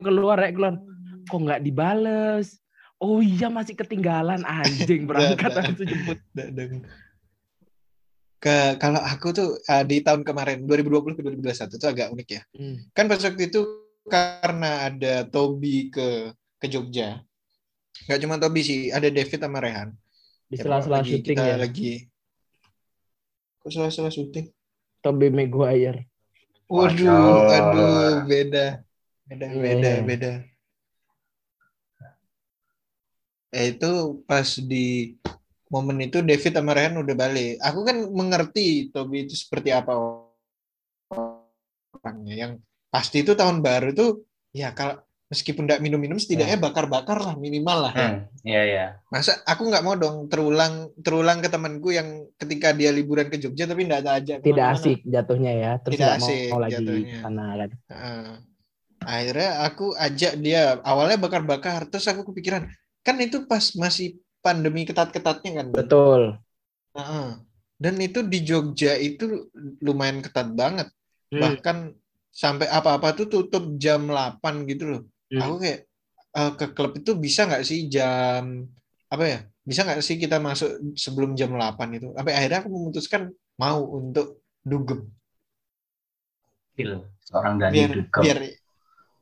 keluar 0.00 0.40
ya 0.40 0.48
keluar. 0.48 0.80
Kok 1.28 1.38
nggak 1.44 1.60
dibales? 1.60 2.56
Oh 2.96 3.20
iya 3.20 3.52
masih 3.52 3.76
ketinggalan 3.76 4.48
anjing 4.48 5.04
berangkat 5.04 5.52
Udah, 5.52 5.60
udah. 5.60 5.64
langsung 5.68 5.86
jemput. 5.86 6.18
Ke 8.40 8.80
kalau 8.80 9.00
aku 9.04 9.28
tuh 9.36 9.48
uh, 9.68 9.84
di 9.84 10.00
tahun 10.00 10.24
kemarin 10.24 10.64
2020 10.64 11.18
ke 11.18 11.20
2021 11.20 11.78
itu 11.78 11.86
agak 11.86 12.08
unik 12.16 12.28
ya. 12.32 12.42
Hmm. 12.56 12.76
Kan 12.96 13.12
pas 13.12 13.20
waktu 13.20 13.52
itu 13.52 13.60
karena 14.08 14.88
ada 14.88 15.28
Tobi 15.28 15.92
ke 15.92 16.32
ke 16.56 16.66
Jogja. 16.70 17.20
Gak 18.08 18.24
cuma 18.24 18.40
Tobi 18.40 18.64
sih, 18.64 18.80
ada 18.88 19.12
David 19.12 19.36
sama 19.36 19.60
Rehan. 19.60 19.92
Di 20.48 20.56
sela-sela 20.56 21.04
syuting 21.04 21.36
kita 21.36 21.44
ya. 21.44 21.60
lagi 21.60 22.11
Kok 23.62 23.70
sela-sela 23.70 24.10
syuting? 24.10 24.50
Toby 25.02 25.30
Maguire. 25.30 26.10
Waduh, 26.66 27.06
Waduh. 27.06 27.46
aduh, 27.46 28.14
beda. 28.26 28.66
Beda, 29.22 29.46
Iya, 29.50 29.62
beda, 29.62 29.88
iya. 29.88 30.02
beda. 30.02 30.32
Eh, 33.52 33.76
itu 33.76 34.24
pas 34.24 34.48
di 34.56 35.12
momen 35.68 36.08
itu 36.08 36.24
David 36.24 36.52
sama 36.56 36.72
Rehan 36.72 36.96
udah 36.98 37.14
balik. 37.14 37.60
Aku 37.60 37.84
kan 37.84 37.96
mengerti 38.08 38.88
Tobi 38.90 39.28
itu 39.28 39.36
seperti 39.36 39.70
apa 39.70 39.92
orangnya. 41.12 42.34
Yang 42.34 42.52
pasti 42.88 43.20
itu 43.22 43.32
tahun 43.36 43.60
baru 43.60 43.92
tuh 43.92 44.24
ya 44.56 44.72
kalau 44.72 45.00
meskipun 45.32 45.64
tidak 45.64 45.80
minum-minum 45.80 46.20
setidaknya 46.20 46.60
bakar-bakar 46.60 47.16
lah 47.16 47.32
minimal 47.34 47.88
lah. 47.88 47.92
ya. 47.92 48.04
Hmm, 48.04 48.18
iya 48.44 48.62
iya. 48.62 48.86
Masa 49.08 49.40
aku 49.42 49.64
nggak 49.64 49.80
mau 49.80 49.96
dong 49.96 50.28
terulang 50.28 50.92
terulang 51.00 51.40
ke 51.40 51.48
temanku 51.48 51.88
yang 51.88 52.28
ketika 52.36 52.70
dia 52.70 52.92
liburan 52.92 53.32
ke 53.32 53.40
Jogja 53.40 53.64
tapi 53.64 53.88
nggak 53.88 54.04
ada 54.04 54.20
ajak 54.20 54.38
Tidak 54.40 54.66
asik 54.70 55.00
jatuhnya 55.02 55.52
ya. 55.52 55.72
Terus 55.80 55.92
Tidak 55.96 56.04
nggak 56.04 56.20
mau, 56.20 56.28
asik 56.28 56.42
mau 56.46 56.60
lagi 56.60 56.74
jatuhnya. 56.76 57.16
sana 57.18 57.44
kan. 57.56 57.70
Heeh. 57.88 58.26
akhirnya 59.02 59.50
aku 59.66 59.86
ajak 59.98 60.32
dia 60.38 60.62
awalnya 60.80 61.18
bakar-bakar 61.18 61.90
terus 61.90 62.06
aku 62.06 62.22
kepikiran 62.22 62.70
kan 63.02 63.18
itu 63.18 63.50
pas 63.50 63.74
masih 63.74 64.14
pandemi 64.38 64.84
ketat-ketatnya 64.84 65.50
kan? 65.58 65.66
Betul. 65.72 66.38
Heeh. 66.92 67.28
dan 67.82 67.98
itu 67.98 68.22
di 68.22 68.44
Jogja 68.44 68.94
itu 68.94 69.48
lumayan 69.80 70.20
ketat 70.20 70.52
banget 70.52 70.86
Hmm. 71.32 71.40
bahkan 71.40 71.76
sampai 72.28 72.68
apa-apa 72.68 73.16
tuh 73.16 73.24
tutup 73.24 73.64
jam 73.74 74.04
8 74.04 74.68
gitu 74.68 74.84
loh 74.84 75.02
Hmm. 75.32 75.40
aku 75.40 75.54
kayak 75.58 75.80
eh, 76.32 76.52
ke 76.54 76.66
klub 76.72 76.92
itu 76.94 77.16
bisa 77.16 77.48
nggak 77.48 77.64
sih 77.64 77.88
jam 77.88 78.68
apa 79.08 79.24
ya 79.24 79.38
bisa 79.62 79.80
nggak 79.82 80.00
sih 80.04 80.16
kita 80.16 80.36
masuk 80.36 80.68
sebelum 80.92 81.32
jam 81.32 81.52
8 81.52 81.96
itu 81.96 82.08
sampai 82.12 82.32
akhirnya 82.34 82.58
aku 82.60 82.70
memutuskan 82.70 83.32
mau 83.56 83.80
untuk 83.88 84.44
dugem 84.60 85.08
Gil, 86.72 87.04
seorang 87.20 87.60
Dani 87.60 87.72
biar 87.76 87.90
Dugem. 87.92 88.22
biar 88.24 88.38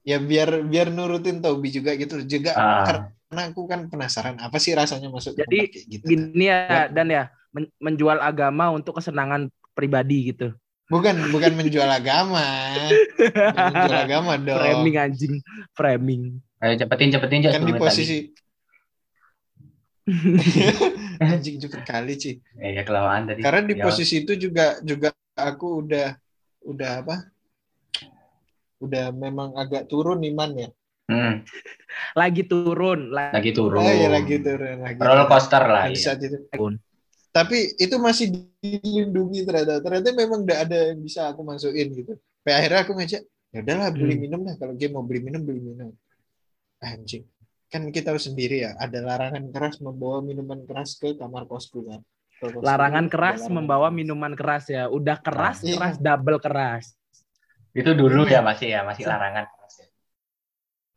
ya 0.00 0.18
biar 0.22 0.48
biar 0.64 0.86
nurutin 0.88 1.42
Tobi 1.42 1.68
juga 1.74 1.92
gitu 1.98 2.22
juga 2.24 2.54
Ah. 2.54 2.86
karena 2.86 3.42
aku 3.50 3.62
kan 3.66 3.86
penasaran 3.86 4.38
apa 4.38 4.56
sih 4.58 4.72
rasanya 4.72 5.10
masuk 5.10 5.34
Jadi, 5.34 5.70
kayak 5.70 5.86
gitu 5.86 6.04
Gini 6.06 6.46
Ya. 6.46 6.58
ya 6.66 6.82
dan 6.90 7.06
ya 7.10 7.22
men- 7.50 7.74
menjual 7.78 8.18
agama 8.18 8.70
untuk 8.70 8.98
kesenangan 8.98 9.50
pribadi 9.74 10.30
gitu. 10.30 10.54
Bukan 10.90 11.14
bukan 11.30 11.52
menjual 11.54 11.86
agama 11.86 12.42
menjual 13.54 13.94
agama 13.94 14.32
dong 14.36 14.58
Framing 14.58 14.96
anjing, 14.98 15.34
framing. 15.72 16.22
Ayo 16.60 16.74
cepetin 16.76 17.14
cepetin 17.14 17.40
kan 17.46 17.62
di 17.62 17.72
posisi 17.72 18.18
anjing 21.22 21.56
juga 21.62 21.78
kali 21.86 22.18
sih 22.18 22.34
Eh, 22.58 22.74
ya 22.74 22.82
kelamaan 22.82 23.30
tadi. 23.30 23.40
karena 23.40 23.62
di 23.70 23.74
Ya, 23.78 23.84
posisi 23.86 24.26
itu 24.26 24.34
juga 24.34 24.76
juga 24.82 25.14
aku 25.38 25.86
udah 25.86 26.18
udah 26.66 26.90
apa 27.00 27.16
udah 28.80 29.12
memang 29.12 29.54
agak 29.56 29.86
turun 29.86 30.20
iman 30.24 30.50
ya 30.56 30.68
hmm, 31.08 31.44
Lagi 32.16 32.42
turun, 32.48 33.12
lagi, 33.12 33.32
lagi 33.38 33.50
turun. 33.54 33.80
oh 33.80 33.92
ya 33.92 34.08
lagi 34.08 34.36
turun 34.40 34.76
lagi 34.82 34.98
Roller 34.98 35.26
coaster 35.28 35.62
lah. 35.62 35.84
Nah, 35.86 35.92
di 35.92 35.96
iya. 35.96 36.04
saat 36.04 36.18
itu 36.24 36.36
Pun. 36.52 36.74
Tapi 37.30 37.78
itu 37.78 37.94
masih 37.96 38.26
dilindungi 38.58 39.46
ternyata 39.46 39.78
ternyata 39.78 40.08
memang 40.12 40.42
udah 40.42 40.58
ada 40.60 40.78
yang 40.90 40.98
bisa 40.98 41.30
aku 41.30 41.40
masukin 41.42 41.88
gitu 41.94 42.12
Sampai 42.40 42.52
akhirnya 42.56 42.80
aku 42.82 42.92
ngajak 42.96 43.22
ya 43.50 43.58
udahlah 43.60 43.88
beli 43.90 44.14
Hmm. 44.16 44.22
minum 44.22 44.40
lah 44.42 44.54
kalau 44.56 44.74
game 44.74 44.94
mau 44.94 45.02
beli 45.02 45.20
minum 45.20 45.42
beli 45.42 45.60
minum 45.60 45.90
anjing 46.80 47.22
kan 47.66 47.86
kita 47.88 48.10
tahu 48.10 48.18
sendiri 48.18 48.62
ya 48.62 48.74
ada 48.76 48.98
larangan 48.98 49.46
keras 49.48 49.78
membawa 49.78 50.18
minuman 50.20 50.58
keras 50.64 50.96
ke 50.96 51.14
kamar 51.14 51.46
kosku 51.46 51.86
kan 51.86 52.00
Ke 52.34 52.50
kosku 52.50 52.64
larangan 52.64 53.06
keras 53.06 53.44
larangan 53.44 53.54
membawa 53.54 53.86
keras. 53.86 53.98
minuman 54.00 54.32
keras 54.32 54.64
ya. 54.66 54.88
Udah 54.88 55.20
keras, 55.20 55.60
Iya. 55.60 55.76
keras 55.76 55.94
double 56.00 56.38
keras. 56.40 56.84
Itu 57.70 57.92
dulu 57.92 58.24
Iya. 58.24 58.32
ya 58.32 58.40
masih 58.42 58.68
ya 58.72 58.80
masih 58.82 59.04
larangan. 59.06 59.44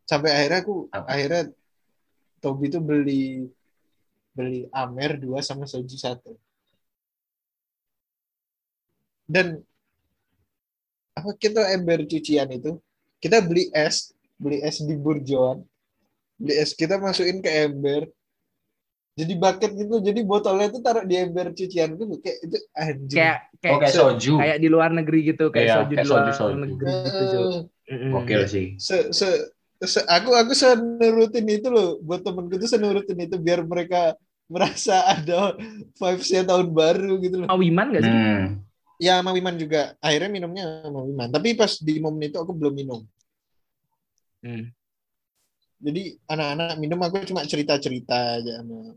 sampai 0.04 0.30
akhirnya 0.32 0.60
aku 0.62 0.76
Apa? 0.90 1.06
akhirnya 1.10 1.42
Tobi 2.40 2.66
tuh 2.68 2.82
beli 2.82 3.48
beli 4.38 4.62
Amer 4.82 5.12
dua 5.24 5.40
sama 5.50 5.66
soju 5.72 5.98
satu 6.06 6.32
dan 9.28 9.64
apa 11.20 11.32
kita 11.44 11.62
ember 11.76 12.00
cucian 12.12 12.50
itu 12.58 12.72
kita 13.24 13.38
beli 13.48 13.64
es 13.86 13.96
beli 14.42 14.58
es 14.68 14.78
di 14.88 14.96
Burjoan 15.04 15.58
beli 16.42 16.54
es 16.64 16.72
kita 16.82 16.96
masukin 17.06 17.40
ke 17.46 17.52
ember 17.68 18.02
jadi 19.20 19.34
bucket 19.42 19.72
gitu 19.78 19.96
jadi 20.08 20.20
botolnya 20.26 20.66
itu 20.74 20.80
taruh 20.86 21.04
di 21.10 21.16
ember 21.24 21.48
cucian 21.58 21.90
itu 21.96 22.04
kayak 22.24 22.38
itu 22.46 22.58
anjing 22.74 23.10
Kayak 23.18 23.38
kayak 23.62 23.74
Oh 23.74 23.80
kayak 23.80 23.96
soju. 23.96 24.32
kayak 24.40 24.58
di 24.64 24.68
luar 24.74 24.90
negeri 24.98 25.18
gitu, 25.30 25.44
kayak 25.56 25.70
Iya, 25.70 25.76
soju 25.76 25.94
kayak 25.94 26.04
di 26.04 26.08
luar 26.12 26.12
soju-soju. 26.12 26.62
negeri 26.64 26.92
gitu, 27.08 27.22
Cuk. 27.32 27.50
Mm-mm. 27.90 28.12
Gokil 28.14 28.42
sih. 28.54 28.66
se, 28.86 28.96
se- 29.20 29.44
aku 29.86 30.30
aku 30.34 30.54
senurutin 30.56 31.48
itu 31.50 31.68
loh 31.68 32.00
buat 32.02 32.24
temenku 32.24 32.56
tuh 32.56 32.70
senurutin 32.72 33.20
itu 33.20 33.36
biar 33.38 33.66
mereka 33.68 34.16
merasa 34.48 35.02
ada 35.08 35.56
vibes-nya 35.98 36.44
tahun 36.46 36.68
baru 36.72 37.20
gitu 37.24 37.36
loh. 37.44 37.48
Mau 37.50 37.60
Wiman 37.60 37.96
gak 37.96 38.04
sih? 38.06 38.14
Hmm. 38.14 38.46
Ya 39.02 39.20
sama 39.20 39.34
Wiman 39.34 39.56
juga. 39.58 39.98
Akhirnya 40.00 40.30
minumnya 40.30 40.64
sama 40.86 41.02
Wiman. 41.04 41.30
Tapi 41.34 41.58
pas 41.58 41.72
di 41.82 41.98
momen 41.98 42.30
itu 42.30 42.38
aku 42.38 42.54
belum 42.54 42.74
minum. 42.76 43.02
Hmm. 44.44 44.70
Jadi 45.84 46.16
anak-anak 46.32 46.80
minum 46.80 47.00
aku 47.04 47.28
cuma 47.28 47.44
cerita-cerita 47.44 48.40
aja 48.40 48.64
sama 48.64 48.96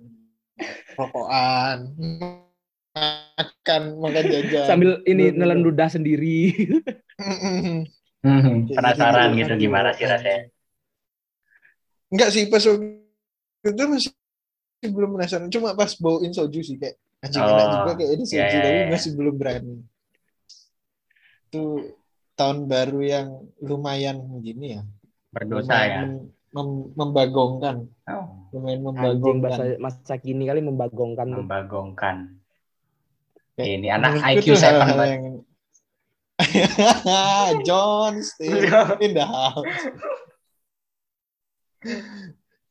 rokokan, 0.97 1.93
makan, 2.95 3.83
makan 4.01 4.25
jajan. 4.31 4.65
Sambil 4.65 4.91
ini 5.03 5.35
minum. 5.35 5.67
ludah 5.67 5.89
sendiri. 5.91 6.55
Hmm, 8.27 8.67
Penasaran 8.67 9.39
gitu, 9.39 9.47
gitu 9.47 9.53
aduh, 9.55 9.63
gimana 9.63 9.89
sih 9.95 10.03
rasanya. 10.03 10.51
Enggak 12.07 12.29
sih 12.31 12.47
pas 12.47 12.63
waktu 12.63 13.03
itu 13.67 13.83
masih 13.87 14.11
belum 14.87 15.19
penasaran. 15.19 15.51
Cuma 15.51 15.75
pas 15.75 15.91
bauin 15.99 16.31
soju 16.31 16.61
sih 16.63 16.77
kayak 16.79 16.95
anjing 17.19 17.43
Oh, 17.43 17.51
enak 17.51 17.67
juga 17.73 17.93
kayak 17.99 18.11
ini 18.15 18.25
soju 18.25 18.39
iya, 18.39 18.47
iya, 18.47 18.63
tapi 18.63 18.79
iya. 18.79 18.91
masih 18.93 19.11
belum 19.19 19.35
berani. 19.35 19.77
Itu 21.51 21.63
tahun 22.37 22.59
baru 22.69 23.01
yang 23.03 23.29
lumayan 23.59 24.17
gini 24.39 24.79
ya. 24.79 24.83
Berdosa 25.35 25.67
lumayan 25.67 25.91
ya. 25.91 25.99
mem- 26.01 26.27
mem- 26.55 26.89
membagongkan, 26.95 27.77
Oh, 28.07 28.27
lumayan 28.55 28.81
Anjing 28.81 28.87
membagongkan. 28.87 29.43
bahasa 29.43 29.63
masa 29.83 30.15
kini 30.17 30.45
kali 30.47 30.61
membagongkan 30.63 31.27
membagongkan. 31.27 32.17
Kayak 33.57 33.69
Ini 33.81 33.89
anak 33.89 34.11
IQ 34.21 34.45
tuh 34.45 34.57
7 34.57 34.65
hal-hal 34.69 34.97
banget. 34.97 35.09
yang 35.11 35.25
John 37.67 38.21
in 39.01 39.17
the 39.17 39.25
house. 39.25 39.65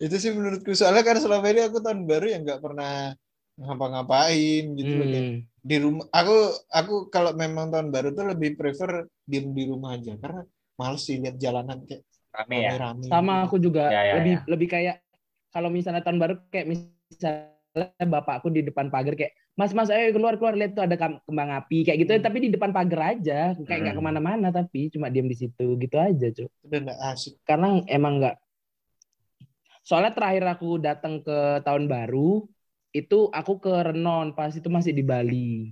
Itu 0.06 0.15
sih 0.22 0.32
menurutku 0.36 0.72
soalnya 0.76 1.04
kan 1.08 1.18
selama 1.24 1.46
ini 1.52 1.62
aku 1.68 1.78
tahun 1.86 2.04
baru 2.10 2.26
yang 2.34 2.41
nggak 2.46 2.62
pernah 2.65 2.91
ngapa-ngapain 3.56 4.63
gitu 4.80 4.94
loh 5.00 5.08
kayak 5.08 5.28
Hmm. 5.32 5.48
di 5.65 5.76
rumah 5.82 6.06
aku 6.12 6.36
aku 6.70 6.94
kalau 7.10 7.32
memang 7.34 7.72
tahun 7.74 7.89
baru 7.96 8.08
tuh 8.18 8.26
lebih 8.36 8.50
prefer 8.60 9.08
diem 9.26 9.48
di 9.56 9.63
rumah 9.72 9.96
aja 9.98 10.13
karena 10.20 10.41
males 10.80 11.02
sih 11.08 11.18
lihat 11.24 11.36
jalanan 11.39 11.80
kayak 11.88 12.04
Rame 12.36 12.58
ya. 12.60 12.72
rame-rame 12.76 13.08
Sama 13.08 13.34
aku 13.48 13.56
juga 13.62 13.96
Ya, 13.96 14.02
ya, 14.04 14.15
lebih 14.20 14.34
ya. 14.36 14.41
lebih 14.52 14.68
kayak 14.68 14.96
kalau 15.56 15.70
misalnya 15.72 16.04
tahun 16.04 16.20
baru 16.20 16.34
kayak 16.52 16.68
misalnya 16.68 18.06
bapakku 18.08 18.52
di 18.52 18.62
depan 18.68 18.91
pagar 18.91 19.15
kayak 19.15 19.34
Mas 19.56 19.72
Mas 19.72 19.88
ayo 19.88 20.12
keluar 20.12 20.36
keluar 20.36 20.52
lihat 20.60 20.76
tuh 20.76 20.84
ada 20.84 21.00
kembang 21.00 21.50
api 21.56 21.88
kayak 21.88 21.98
gitu 22.04 22.12
Hmm. 22.12 22.26
tapi 22.28 22.38
di 22.44 22.50
depan 22.52 22.76
pagar 22.76 23.15
aja 23.15 23.56
kayak 23.63 23.80
nggak 23.88 23.96
Hmm. 23.96 24.00
ke 24.00 24.04
mana-mana 24.04 24.48
tapi 24.52 24.91
cuma 24.91 25.08
diam 25.08 25.28
di 25.32 25.38
situ 25.39 25.80
gitu 25.80 25.96
aja 25.96 26.28
cuy 26.36 26.48
udah 26.65 26.80
nggak 26.84 27.00
asik 27.13 27.34
karena 27.48 27.68
emang 27.88 28.13
nggak 28.20 28.36
soalnya 29.86 30.17
terakhir 30.17 30.43
aku 30.50 30.82
datang 30.82 31.21
ke 31.21 31.62
tahun 31.62 31.86
baru 31.86 32.41
itu 32.89 33.30
aku 33.30 33.62
ke 33.62 33.69
Renon 33.93 34.34
pas 34.34 34.50
itu 34.50 34.65
masih 34.65 34.98
di 34.98 35.06
Bali 35.06 35.69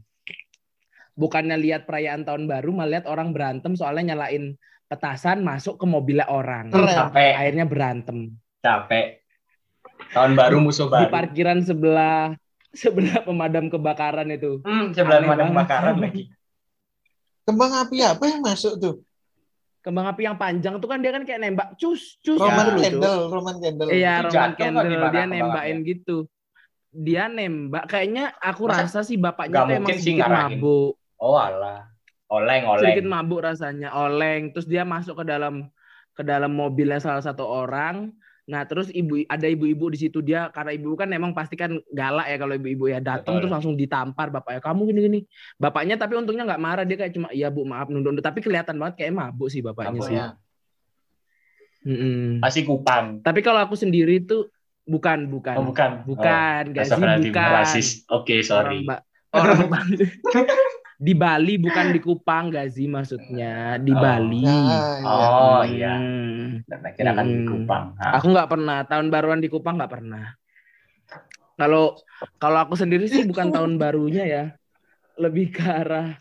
bukannya 1.18 1.58
lihat 1.58 1.90
perayaan 1.90 2.22
tahun 2.22 2.46
baru 2.46 2.70
malah 2.74 3.02
lihat 3.02 3.06
orang 3.10 3.34
berantem 3.34 3.74
soalnya 3.74 4.14
nyalain 4.14 4.54
petasan 4.86 5.42
masuk 5.42 5.82
ke 5.82 5.90
mobilnya 5.90 6.30
orang. 6.30 6.70
Capek, 6.70 7.34
akhirnya 7.34 7.66
berantem 7.66 8.38
capek. 8.62 9.26
Tahun 10.14 10.32
baru 10.38 10.62
musuh 10.62 10.86
di 10.86 10.94
baru. 10.94 11.10
parkiran 11.10 11.60
sebelah 11.66 12.38
sebelah 12.74 13.26
pemadam 13.26 13.66
kebakaran 13.70 14.30
itu 14.30 14.62
Hmm, 14.62 14.94
sebelah 14.94 15.26
banget. 15.26 15.50
kebakaran 15.50 15.98
lagi. 15.98 16.24
kembang 17.44 17.74
api 17.76 17.98
apa 18.06 18.24
yang 18.30 18.42
masuk 18.46 18.74
tuh 18.78 18.96
kembang 19.84 20.08
api 20.08 20.22
yang 20.24 20.40
panjang 20.40 20.80
tuh 20.80 20.88
kan 20.88 21.04
dia 21.04 21.12
kan 21.12 21.28
kayak 21.28 21.44
nembak 21.44 21.76
cus 21.76 22.16
cus 22.24 22.40
Roman 22.40 22.72
Cuk. 22.72 22.82
candle 22.88 23.22
Roman 23.28 23.56
candle 23.60 23.88
Iya, 23.92 24.14
Roman 24.24 24.52
Candle 24.56 24.84
dia 25.12 25.24
nembakin 25.28 25.78
apinya? 25.84 25.90
gitu. 25.92 26.18
Dia 26.94 27.24
nembak 27.28 27.84
kayaknya 27.92 28.32
aku 28.40 28.72
Masa 28.72 28.88
rasa 28.88 29.00
sih 29.04 29.20
bapaknya 29.20 29.68
tuh 29.68 29.76
emang 29.76 29.92
sedikit 30.00 30.32
mabuk. 30.32 30.96
Oh 31.20 31.36
alah. 31.36 31.92
Oleng, 32.32 32.64
oleng. 32.66 32.82
Sedikit 32.82 33.06
mabuk 33.06 33.44
rasanya, 33.44 33.90
oleng. 33.94 34.56
Terus 34.56 34.66
dia 34.66 34.88
masuk 34.88 35.22
ke 35.22 35.26
dalam 35.28 35.68
ke 36.16 36.24
dalam 36.24 36.50
mobilnya 36.56 37.04
salah 37.04 37.22
satu 37.22 37.44
orang. 37.44 38.10
Nah, 38.44 38.68
terus 38.68 38.92
ibu 38.92 39.24
ada 39.24 39.48
ibu-ibu 39.48 39.88
di 39.88 39.96
situ 40.04 40.20
dia 40.20 40.52
karena 40.52 40.76
ibu 40.76 41.00
kan 41.00 41.08
emang 41.16 41.32
pasti 41.32 41.56
kan 41.56 41.80
galak 41.96 42.28
ya 42.28 42.36
kalau 42.36 42.54
ibu-ibu 42.60 42.92
ya 42.92 43.00
datang 43.00 43.40
terus 43.40 43.54
langsung 43.56 43.80
ditampar 43.80 44.28
bapaknya. 44.28 44.60
Kamu 44.60 44.84
gini-gini. 44.92 45.24
Bapaknya 45.56 45.96
tapi 45.96 46.20
untungnya 46.20 46.44
nggak 46.44 46.60
marah 46.60 46.84
dia 46.84 47.00
kayak 47.00 47.16
cuma 47.16 47.32
iya 47.32 47.48
Bu, 47.48 47.64
maaf 47.64 47.88
nunduk 47.88 48.20
tapi 48.20 48.44
kelihatan 48.44 48.76
banget 48.76 49.00
kayak 49.00 49.16
mabuk 49.16 49.48
sih 49.48 49.64
bapaknya 49.64 50.00
sih. 50.04 50.16
ya. 50.20 50.28
Mm-mm. 51.84 52.44
Pasti 52.44 52.68
kupang. 52.68 53.24
Tapi 53.24 53.40
kalau 53.40 53.64
aku 53.64 53.80
sendiri 53.80 54.24
tuh 54.24 54.52
bukan 54.84 55.32
bukan 55.32 55.56
Oh, 55.64 55.66
bukan. 55.72 56.04
bukan 56.04 56.62
Oh, 56.68 56.74
gak 56.76 56.86
sih 56.92 57.00
bukan. 57.00 57.64
Oke, 58.12 58.36
sorry. 58.44 58.84
orang, 58.84 58.88
Ba- 58.88 59.04
orang 59.40 59.72
Bali 59.72 59.96
di 61.04 61.12
Bali 61.14 61.60
bukan 61.60 61.92
di 61.92 62.00
Kupang 62.00 62.48
Gazi 62.48 62.88
maksudnya 62.88 63.76
di 63.78 63.92
Oh. 63.92 64.00
Bali 64.00 64.40
Nah, 64.40 64.64
iya. 64.96 65.28
Oh 65.28 65.62
iya. 65.66 65.94
Hmm. 65.94 66.64
Dan 66.64 66.80
kira 66.94 67.12
kan 67.12 67.26
di 67.26 67.36
Hmm. 67.36 67.50
kupang. 67.50 67.84
Ah, 67.98 68.12
aku 68.16 68.28
nggak 68.30 68.48
pernah 68.48 68.78
tahun 68.84 69.08
baruan 69.10 69.40
di 69.40 69.50
Kupang 69.50 69.76
nggak 69.76 69.92
pernah 69.92 70.32
kalau 71.54 71.94
kalau 72.38 72.60
aku 72.60 72.74
sendiri 72.74 73.06
sih 73.06 73.24
bukan 73.24 73.52
tahun 73.56 73.76
barunya 73.76 74.24
ya 74.24 74.44
lebih 75.16 75.52
ke 75.52 75.62
arah 75.62 76.18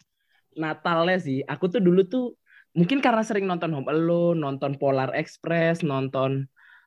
Natalnya 0.52 1.16
sih 1.16 1.40
aku 1.42 1.64
tuh 1.66 1.80
dulu 1.80 2.04
tuh 2.04 2.36
mungkin 2.72 3.00
karena 3.00 3.24
sering 3.24 3.46
nonton 3.46 3.72
Home 3.72 3.88
Alone 3.88 4.36
nonton 4.36 4.76
Polar 4.76 5.14
Express 5.14 5.80
nonton 5.80 6.44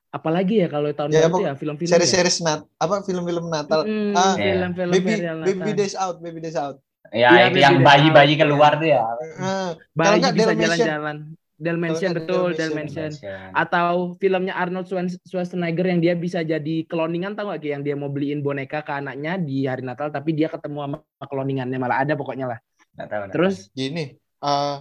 apalagi 0.08 0.62
ya 0.62 0.68
kalau 0.68 0.86
tahun 0.88 1.10
Ya, 1.10 1.26
baru 1.26 1.42
ya 1.42 1.52
film-film 1.52 1.90
Seri-seri 1.90 2.30
Nat 2.40 2.62
apa 2.78 3.02
film-film 3.02 3.50
Natal 3.50 3.82
Hmm, 3.82 4.14
Ah, 4.14 4.38
film-film 4.38 4.92
Baby 4.92 5.10
serial 5.12 5.36
Baby 5.42 5.58
Natal. 5.60 5.74
Days 5.74 5.94
Out 5.96 6.16
Baby 6.20 6.38
Days 6.40 6.54
Out 6.56 6.78
Ya, 7.12 7.28
Iya, 7.30 7.42
itu 7.52 7.58
yang 7.62 7.78
bayi-bayi 7.82 8.34
Out, 8.34 8.40
keluar 8.42 8.72
iya. 8.74 8.80
tuh 8.80 8.88
ya. 8.88 9.02
Eh, 9.36 9.70
Bayi 9.94 10.20
bisa 10.34 10.52
jalan-jalan. 10.54 11.16
Dalmatian 11.56 12.12
betul, 12.12 12.52
Dalmatian. 12.52 13.12
Atau 13.56 14.20
filmnya 14.20 14.52
Arnold 14.52 14.92
Schwarz- 14.92 15.16
Schwarzenegger 15.24 15.88
yang 15.88 16.00
dia 16.04 16.12
bisa 16.12 16.44
jadi 16.44 16.84
cloningan 16.84 17.32
tau 17.32 17.48
gak 17.48 17.64
Ki? 17.64 17.72
yang 17.72 17.80
dia 17.80 17.96
mau 17.96 18.12
beliin 18.12 18.44
boneka 18.44 18.84
ke 18.84 18.92
anaknya 18.92 19.40
di 19.40 19.64
hari 19.64 19.80
Natal 19.80 20.12
tapi 20.12 20.36
dia 20.36 20.52
ketemu 20.52 20.84
sama 20.84 21.24
cloningannya 21.24 21.78
malah 21.80 22.04
ada 22.04 22.12
pokoknya 22.12 22.52
lah. 22.52 22.58
Nggak 22.92 23.08
tahu, 23.08 23.20
nggak 23.24 23.32
Terus 23.32 23.56
Gini, 23.72 24.04
eh 24.20 24.76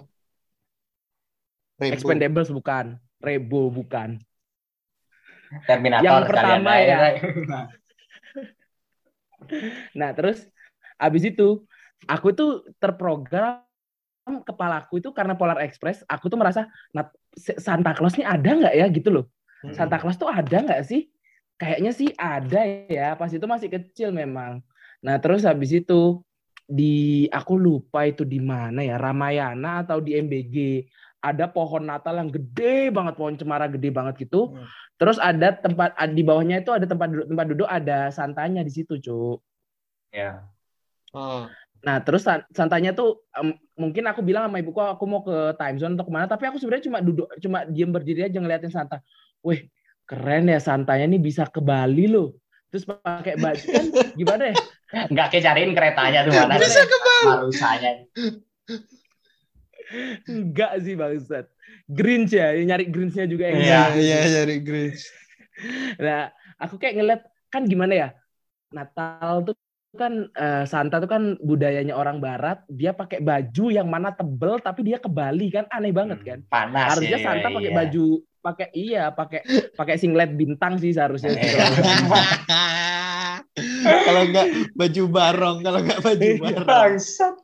Rainbow. 1.80 1.96
Expendables 1.96 2.52
bukan, 2.52 3.00
Rebo 3.24 3.72
bukan. 3.72 4.20
Terminator 5.68 6.04
yang 6.04 6.24
pertama 6.28 6.72
ya. 6.80 6.98
Ray. 7.00 7.16
Nah, 9.94 10.10
terus 10.18 10.42
abis 10.98 11.30
itu 11.30 11.62
aku 12.06 12.28
tuh 12.34 12.52
terprogram 12.78 13.66
kepalaku 14.26 14.98
itu 14.98 15.14
karena 15.14 15.38
Polar 15.38 15.62
Express, 15.62 16.02
aku 16.10 16.30
tuh 16.34 16.38
merasa 16.40 16.66
"Nat- 16.90 17.14
Santa 17.38 17.94
Claus 17.94 18.18
ini 18.18 18.26
ada 18.26 18.50
nggak 18.50 18.74
ya 18.74 18.86
gitu 18.90 19.10
loh. 19.14 19.26
Hmm. 19.62 19.74
Santa 19.74 20.02
Claus 20.02 20.18
tuh 20.18 20.30
ada 20.30 20.66
nggak 20.66 20.82
sih? 20.86 21.10
Kayaknya 21.56 21.92
sih 21.94 22.10
ada 22.18 22.62
ya. 22.90 23.14
Pas 23.14 23.30
itu 23.30 23.46
masih 23.46 23.70
kecil 23.70 24.10
memang. 24.10 24.66
Nah 25.06 25.22
terus 25.22 25.46
habis 25.46 25.70
itu 25.72 26.26
di 26.66 27.30
aku 27.30 27.54
lupa 27.54 28.10
itu 28.10 28.26
di 28.26 28.42
mana 28.42 28.82
ya 28.82 28.98
Ramayana 28.98 29.86
atau 29.86 30.02
di 30.02 30.18
MBG 30.18 30.90
ada 31.22 31.46
pohon 31.50 31.86
Natal 31.86 32.18
yang 32.22 32.30
gede 32.30 32.90
banget 32.94 33.14
pohon 33.18 33.38
cemara 33.38 33.70
gede 33.70 33.90
banget 33.94 34.26
gitu. 34.26 34.54
Hmm. 34.54 34.66
Terus 34.98 35.18
ada 35.22 35.54
tempat 35.54 35.94
di 36.14 36.22
bawahnya 36.26 36.66
itu 36.66 36.74
ada 36.74 36.90
tempat 36.90 37.14
duduk 37.14 37.28
tempat 37.30 37.46
duduk 37.50 37.70
ada 37.70 38.10
santanya 38.10 38.62
di 38.66 38.72
situ 38.74 38.98
cuk. 38.98 39.38
Ya. 40.14 40.46
Oh. 41.14 41.46
Nah, 41.86 42.02
terus 42.02 42.26
san- 42.26 42.42
santanya 42.50 42.98
tuh 42.98 43.22
em, 43.38 43.54
mungkin 43.78 44.10
aku 44.10 44.26
bilang 44.26 44.50
sama 44.50 44.58
ibuku 44.58 44.82
aku 44.82 45.06
mau 45.06 45.22
ke 45.22 45.54
time 45.54 45.78
zone 45.78 45.94
atau 45.94 46.06
ke 46.10 46.14
mana, 46.14 46.26
tapi 46.26 46.50
aku 46.50 46.58
sebenarnya 46.58 46.90
cuma 46.90 46.98
duduk, 46.98 47.30
cuma 47.38 47.62
diem 47.70 47.94
berdiri 47.94 48.26
aja 48.26 48.42
ngeliatin 48.42 48.74
Santa. 48.74 49.06
Wih, 49.46 49.70
keren 50.10 50.50
ya 50.50 50.58
Santanya 50.58 51.06
nih 51.06 51.22
bisa 51.22 51.46
ke 51.46 51.62
Bali 51.62 52.10
loh. 52.10 52.34
Terus 52.74 52.90
pakai 52.90 53.38
baju 53.38 53.66
kan 53.70 53.86
gimana 54.18 54.44
ya? 54.50 54.56
Nggak 55.14 55.28
kecariin 55.38 55.72
keretanya 55.78 56.26
tuh 56.26 56.34
mana. 56.34 56.58
Bisa 56.58 56.82
ke 56.90 56.98
Marusanya. 57.22 57.92
Enggak 60.26 60.72
sih 60.82 60.98
bangsat. 60.98 61.46
Grinch 61.86 62.34
ya, 62.34 62.50
nyari 62.66 62.90
Grinch-nya 62.90 63.30
juga 63.30 63.46
yang 63.46 63.62
Iya. 63.62 63.82
Iya, 63.94 64.18
iya, 64.26 64.30
dari 64.42 64.58
Grinch. 64.66 65.06
Nah, 66.04 66.36
aku 66.60 66.76
kayak 66.76 67.00
ngeliat 67.00 67.22
kan 67.48 67.64
gimana 67.64 67.94
ya? 67.96 68.10
Natal 68.76 69.40
tuh 69.48 69.56
kan 69.96 70.30
eh, 70.32 70.64
Santa 70.70 71.02
tuh 71.02 71.10
kan 71.10 71.24
budayanya 71.42 71.96
orang 71.96 72.20
barat, 72.20 72.62
dia 72.70 72.94
pakai 72.94 73.24
baju 73.24 73.66
yang 73.74 73.88
mana 73.88 74.12
tebel 74.12 74.60
tapi 74.60 74.86
dia 74.86 75.02
ke 75.02 75.10
Bali 75.10 75.50
kan 75.50 75.66
aneh 75.72 75.96
banget 75.96 76.20
kan. 76.22 76.40
Panas 76.52 76.96
harusnya 76.96 77.20
ya, 77.20 77.26
Santa 77.26 77.48
pakai 77.50 77.72
iya. 77.72 77.80
baju 77.80 78.06
pakai 78.46 78.68
iya 78.78 79.04
pakai 79.10 79.42
pakai 79.74 79.96
singlet 79.98 80.38
bintang 80.38 80.78
sih 80.78 80.94
seharusnya 80.94 81.34
Iya. 81.34 81.66
kalau 84.06 84.22
enggak 84.30 84.48
baju 84.78 85.04
barong, 85.10 85.58
kalau 85.66 85.80
enggak 85.82 86.02
baju 86.06 86.30
barong. 86.46 86.70
Bangsat. 86.70 87.36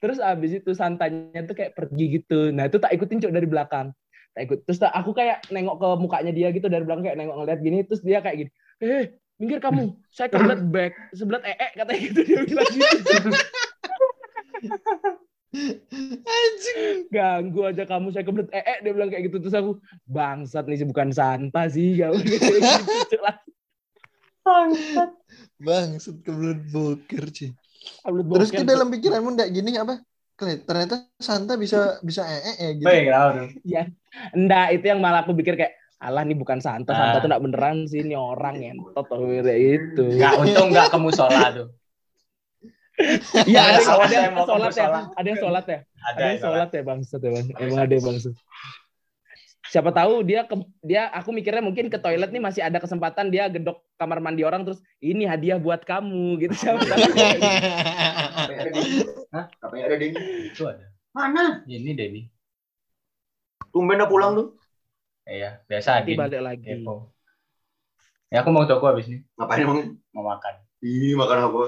terus 0.00 0.16
abis 0.20 0.64
itu 0.64 0.72
Santanya 0.72 1.44
tuh 1.44 1.52
kayak 1.52 1.76
pergi 1.76 2.20
gitu 2.20 2.52
nah 2.52 2.68
itu 2.68 2.80
tak 2.80 2.92
ikutin 2.96 3.20
cok 3.20 3.32
dari 3.36 3.44
belakang 3.44 3.92
tak 4.32 4.48
ikut 4.48 4.64
terus 4.64 4.80
tak, 4.80 4.94
aku 4.96 5.12
kayak 5.12 5.44
nengok 5.52 5.76
ke 5.76 5.88
mukanya 6.00 6.32
dia 6.32 6.48
gitu 6.54 6.72
dari 6.72 6.86
belakang 6.86 7.04
kayak 7.04 7.18
nengok 7.20 7.36
ngeliat 7.36 7.60
gini 7.60 7.84
terus 7.84 8.00
dia 8.00 8.24
kayak 8.24 8.46
gini 8.46 8.50
eh 8.80 9.19
minggir 9.40 9.58
kamu 9.58 9.96
saya 10.12 10.28
kebelet 10.28 10.60
back 10.74 10.92
sebelat 11.16 11.42
ee 11.48 11.68
katanya 11.72 12.00
gitu 12.12 12.20
dia 12.28 12.40
bilang 12.44 12.68
gitu 12.68 13.16
Anjing. 16.30 17.10
ganggu 17.10 17.60
aja 17.66 17.82
kamu 17.88 18.12
saya 18.12 18.22
kebelet 18.22 18.52
ee 18.52 18.76
dia 18.84 18.92
bilang 18.92 19.08
kayak 19.08 19.32
gitu 19.32 19.40
terus 19.40 19.56
aku 19.56 19.80
bangsat 20.04 20.68
nih 20.68 20.78
sih 20.84 20.86
bukan 20.86 21.08
Santa 21.10 21.66
sih 21.72 21.96
kamu 21.96 22.20
gitu, 22.28 22.54
Cok, 23.16 23.22
lah. 23.24 23.36
Bang, 25.60 26.00
set 26.00 26.18
kebelet 26.24 26.60
boker. 26.72 27.24
Kebelet 27.28 28.26
Terus 28.28 28.50
ke 28.52 28.64
dalam 28.64 28.88
pikiranmu 28.88 29.30
enggak 29.36 29.50
gini 29.52 29.76
apa? 29.76 30.00
Ternyata 30.40 31.12
Santa 31.20 31.60
bisa 31.60 32.00
bisa 32.00 32.24
ee 32.24 32.54
-e, 32.56 32.66
gitu. 32.80 32.88
Kenapa 32.88 33.30
tuh? 33.36 33.48
Enggak, 34.32 34.66
itu 34.72 34.84
yang 34.88 35.00
malah 35.00 35.20
aku 35.22 35.36
pikir 35.36 35.54
kayak 35.60 35.79
alah 36.00 36.24
nih 36.24 36.32
bukan 36.32 36.64
Santa, 36.64 36.96
Santa 36.96 37.16
Ah. 37.16 37.20
tuh 37.20 37.28
enggak 37.28 37.44
beneran 37.44 37.76
sih 37.84 38.00
ini 38.00 38.16
orang 38.16 38.56
ngentot 38.56 39.04
atau 39.04 39.20
kayak 39.20 39.58
itu. 39.60 40.04
Nggak, 40.16 40.32
untung 40.40 40.68
nggak 40.72 40.88
ke 40.88 40.98
musola 40.98 41.52
tuh. 41.52 41.68
Iya, 43.48 43.60
ada, 43.64 43.80
ada 43.80 44.04
saya 44.08 44.28
yang 44.28 44.34
mau 44.36 44.44
ke 44.44 44.52
sholat 44.52 44.72
ya, 44.76 44.88
ada 45.16 45.26
yang 45.28 45.40
sholat 45.40 45.64
ya, 45.64 45.78
Ada, 45.80 46.04
ada 46.04 46.20
yang 46.20 46.28
yang 46.28 46.40
sholat 46.44 46.68
ya 46.68 46.82
bangsat 46.84 47.20
ya 47.24 47.30
bang, 47.32 47.46
emang 47.56 47.78
ada 47.80 47.92
yang 47.96 48.04
bangsat. 48.04 48.34
Siapa 49.70 49.90
tahu 49.94 50.26
dia 50.26 50.40
ke, 50.44 50.54
dia 50.84 51.02
aku 51.14 51.30
mikirnya 51.30 51.62
mungkin 51.64 51.88
ke 51.88 51.96
toilet 51.96 52.28
nih 52.28 52.42
masih 52.42 52.60
ada 52.60 52.76
kesempatan 52.76 53.32
dia 53.32 53.48
gedok 53.48 53.80
kamar 53.96 54.20
mandi 54.20 54.44
orang 54.44 54.68
terus 54.68 54.82
ini 55.00 55.24
hadiah 55.24 55.56
buat 55.56 55.86
kamu 55.86 56.44
gitu 56.44 56.54
siapa 56.60 56.84
tahu. 56.84 57.00
Hah? 59.30 59.46
Apa 59.48 59.72
yang 59.78 59.86
ada 59.88 59.96
Denny? 59.96 60.20
Itu 60.52 60.68
ada. 60.68 60.90
Mana? 61.16 61.62
Ini 61.64 61.92
Denny. 61.96 62.28
Tumben 63.70 63.96
udah 63.96 64.10
pulang 64.10 64.32
tuh. 64.36 64.59
Iya, 65.30 65.62
biasa 65.64 65.88
Nanti 65.96 66.10
Adin. 66.10 66.18
balik 66.18 66.40
lagi. 66.42 66.66
Kepo. 66.66 67.14
Ya 68.26 68.42
aku 68.42 68.50
mau 68.50 68.66
toko 68.66 68.82
habis 68.84 69.06
ini. 69.06 69.22
Ngapain 69.34 69.62
emang? 69.62 69.78
Mau 70.10 70.26
makan. 70.26 70.54
Ih, 70.80 71.14
makan 71.14 71.38
apa? 71.46 71.62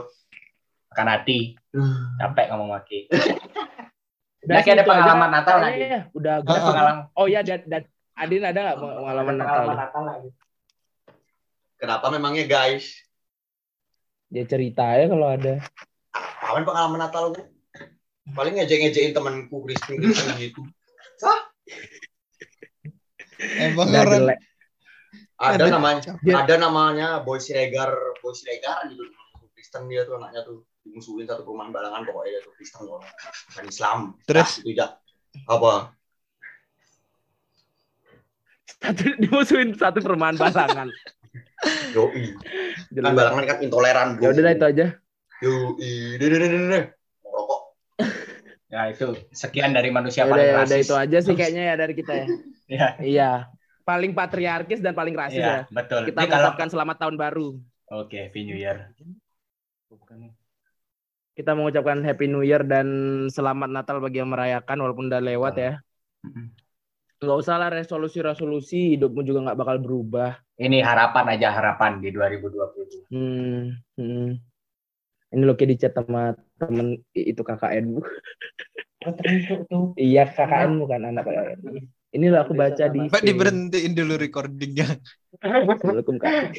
Makan 0.90 1.06
hati. 1.08 1.38
Capek 2.20 2.46
ngomong 2.50 2.74
maki. 2.74 3.06
Udah 4.42 4.58
Naki 4.58 4.68
ada 4.68 4.74
sih, 4.74 4.82
itu 4.82 4.90
aja 4.90 4.98
pengalaman 5.06 5.30
Natal 5.30 5.56
lagi? 5.62 5.78
ya, 5.80 6.00
Udah 6.10 6.32
Ada 6.36 6.50
Ah, 6.50 6.62
pengalaman. 6.66 6.96
Oh 7.14 7.26
iya, 7.30 7.40
dan, 7.46 7.62
dan 7.62 7.82
Adin 8.12 8.42
ada 8.42 8.58
nggak 8.60 8.78
pengalaman 8.82 9.34
Natal? 9.38 9.54
Pengalaman 9.54 9.78
Natal 9.78 10.02
lagi. 10.02 10.28
Kenapa 11.78 12.06
memangnya 12.10 12.44
guys? 12.44 12.86
Dia 14.26 14.42
cerita 14.42 14.82
ya 14.98 15.06
kalau 15.06 15.30
ada. 15.30 15.62
Kapan 16.42 16.62
pengalaman 16.66 17.00
Natal 17.00 17.24
gue? 17.30 17.44
Paling 18.28 18.54
ngejek-ngejekin 18.54 19.14
temanku 19.14 19.62
Kristen 19.62 20.02
Kristen 20.02 20.34
gitu. 20.36 20.62
Emang 23.58 23.88
Udah 23.90 24.00
orang 24.02 24.20
jelek. 24.22 24.38
Ada 25.42 25.54
Ada. 25.58 25.74
namanya, 25.74 26.12
ada 26.22 26.54
namanya 26.54 27.08
Boy 27.20 27.42
Siregar, 27.42 27.90
Boy 28.22 28.30
Siregar 28.30 28.86
gitu. 28.86 29.02
Kristen 29.52 29.90
dia 29.90 30.06
tuh 30.06 30.18
anaknya 30.18 30.46
tuh 30.46 30.62
dimusuhin 30.82 31.26
satu 31.26 31.42
perumahan 31.42 31.70
balangan 31.70 32.02
pokoknya 32.02 32.38
dia 32.38 32.40
tuh 32.42 32.52
Kristen 32.54 32.86
orang 32.86 33.10
bukan 33.50 33.64
Islam. 33.66 33.98
Terus? 34.22 34.50
Nah, 34.52 34.62
itu 34.62 34.70
ya. 34.78 34.86
Apa? 35.46 35.72
Satu 38.82 39.02
dimusuhin 39.18 39.68
satu 39.74 39.98
perumahan 39.98 40.34
pasangan. 40.34 40.88
Yoi. 41.94 42.34
Kan 42.34 43.02
Jelek. 43.02 43.14
balangan 43.14 43.44
kan 43.46 43.56
intoleran. 43.62 44.08
Ya 44.18 44.28
udah 44.34 44.42
dah, 44.42 44.52
itu 44.54 44.66
aja. 44.66 44.86
Yoi. 45.42 45.92
Deh, 46.18 46.26
deh, 46.26 46.38
deh, 46.38 46.48
deh, 46.70 46.84
rokok. 47.22 47.60
Ya 48.72 48.88
itu 48.88 49.04
sekian 49.36 49.76
dari 49.76 49.92
manusia 49.92 50.24
Ya 50.24 50.32
udah, 50.32 50.32
paling 50.32 50.48
ya 50.48 50.54
udah 50.56 50.64
rasis. 50.64 50.86
itu 50.88 50.94
aja 50.96 51.18
sih 51.20 51.34
kayaknya 51.36 51.62
ya 51.68 51.74
dari 51.76 51.92
kita 51.92 52.12
ya. 52.14 52.26
Iya, 52.72 52.88
Iya. 53.04 53.30
Paling 53.82 54.14
patriarkis 54.14 54.78
dan 54.78 54.94
paling 54.94 55.12
rasis 55.12 55.42
iya, 55.42 55.66
ya. 55.66 55.74
betul. 55.74 56.06
Kita 56.06 56.22
kalau 56.24 56.54
mengucapkan 56.54 56.68
selamat 56.70 56.96
tahun 57.02 57.16
baru. 57.18 57.48
Oke, 57.90 58.30
Happy 58.30 58.46
New 58.46 58.56
Year. 58.56 58.94
Kita 61.34 61.52
mengucapkan 61.58 61.98
Happy 62.06 62.30
New 62.30 62.46
Year 62.46 62.62
dan 62.62 62.86
selamat 63.26 63.68
Natal 63.74 63.98
bagi 63.98 64.22
yang 64.22 64.30
merayakan 64.30 64.78
walaupun 64.86 65.10
udah 65.10 65.20
lewat 65.20 65.54
ya. 65.58 65.72
Mm-mm. 66.22 66.54
Nggak 67.22 67.38
usah 67.38 67.54
lah 67.58 67.70
resolusi-resolusi, 67.74 68.94
hidupmu 68.98 69.26
juga 69.26 69.50
nggak 69.50 69.58
bakal 69.58 69.76
berubah. 69.82 70.38
Ini 70.58 70.82
harapan 70.82 71.34
aja 71.34 71.54
harapan 71.54 71.98
di 71.98 72.14
2020. 72.14 73.10
Hmm, 73.10 73.78
hmm. 73.98 74.30
Ini 75.32 75.42
lo 75.42 75.58
kayak 75.58 75.70
di 75.70 75.76
chat 75.78 75.94
sama 75.96 76.38
temen 76.60 77.02
itu 77.14 77.42
KKN 77.42 77.98
bu. 77.98 78.00
Iya 79.98 80.30
KKN 80.30 80.78
bukan 80.78 81.00
anak 81.10 81.26
KKN. 81.26 81.58
Ini 82.12 82.28
lo 82.28 82.44
aku 82.44 82.52
baca 82.52 82.84
di. 82.92 83.08
Pak 83.08 83.24
diberhentiin 83.24 83.96
dulu 83.96 84.20
recordingnya. 84.20 84.84
Assalamualaikum 85.40 86.20
kak. 86.20 86.52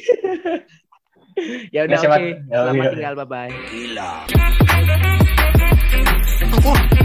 ya 1.74 1.86
udah 1.86 1.98
Ya, 2.02 2.10
oke. 2.10 2.30
Selamat 2.50 2.90
tinggal 2.90 3.14
bye 3.14 3.26
bye. 3.30 3.54
Oh, 6.66 7.03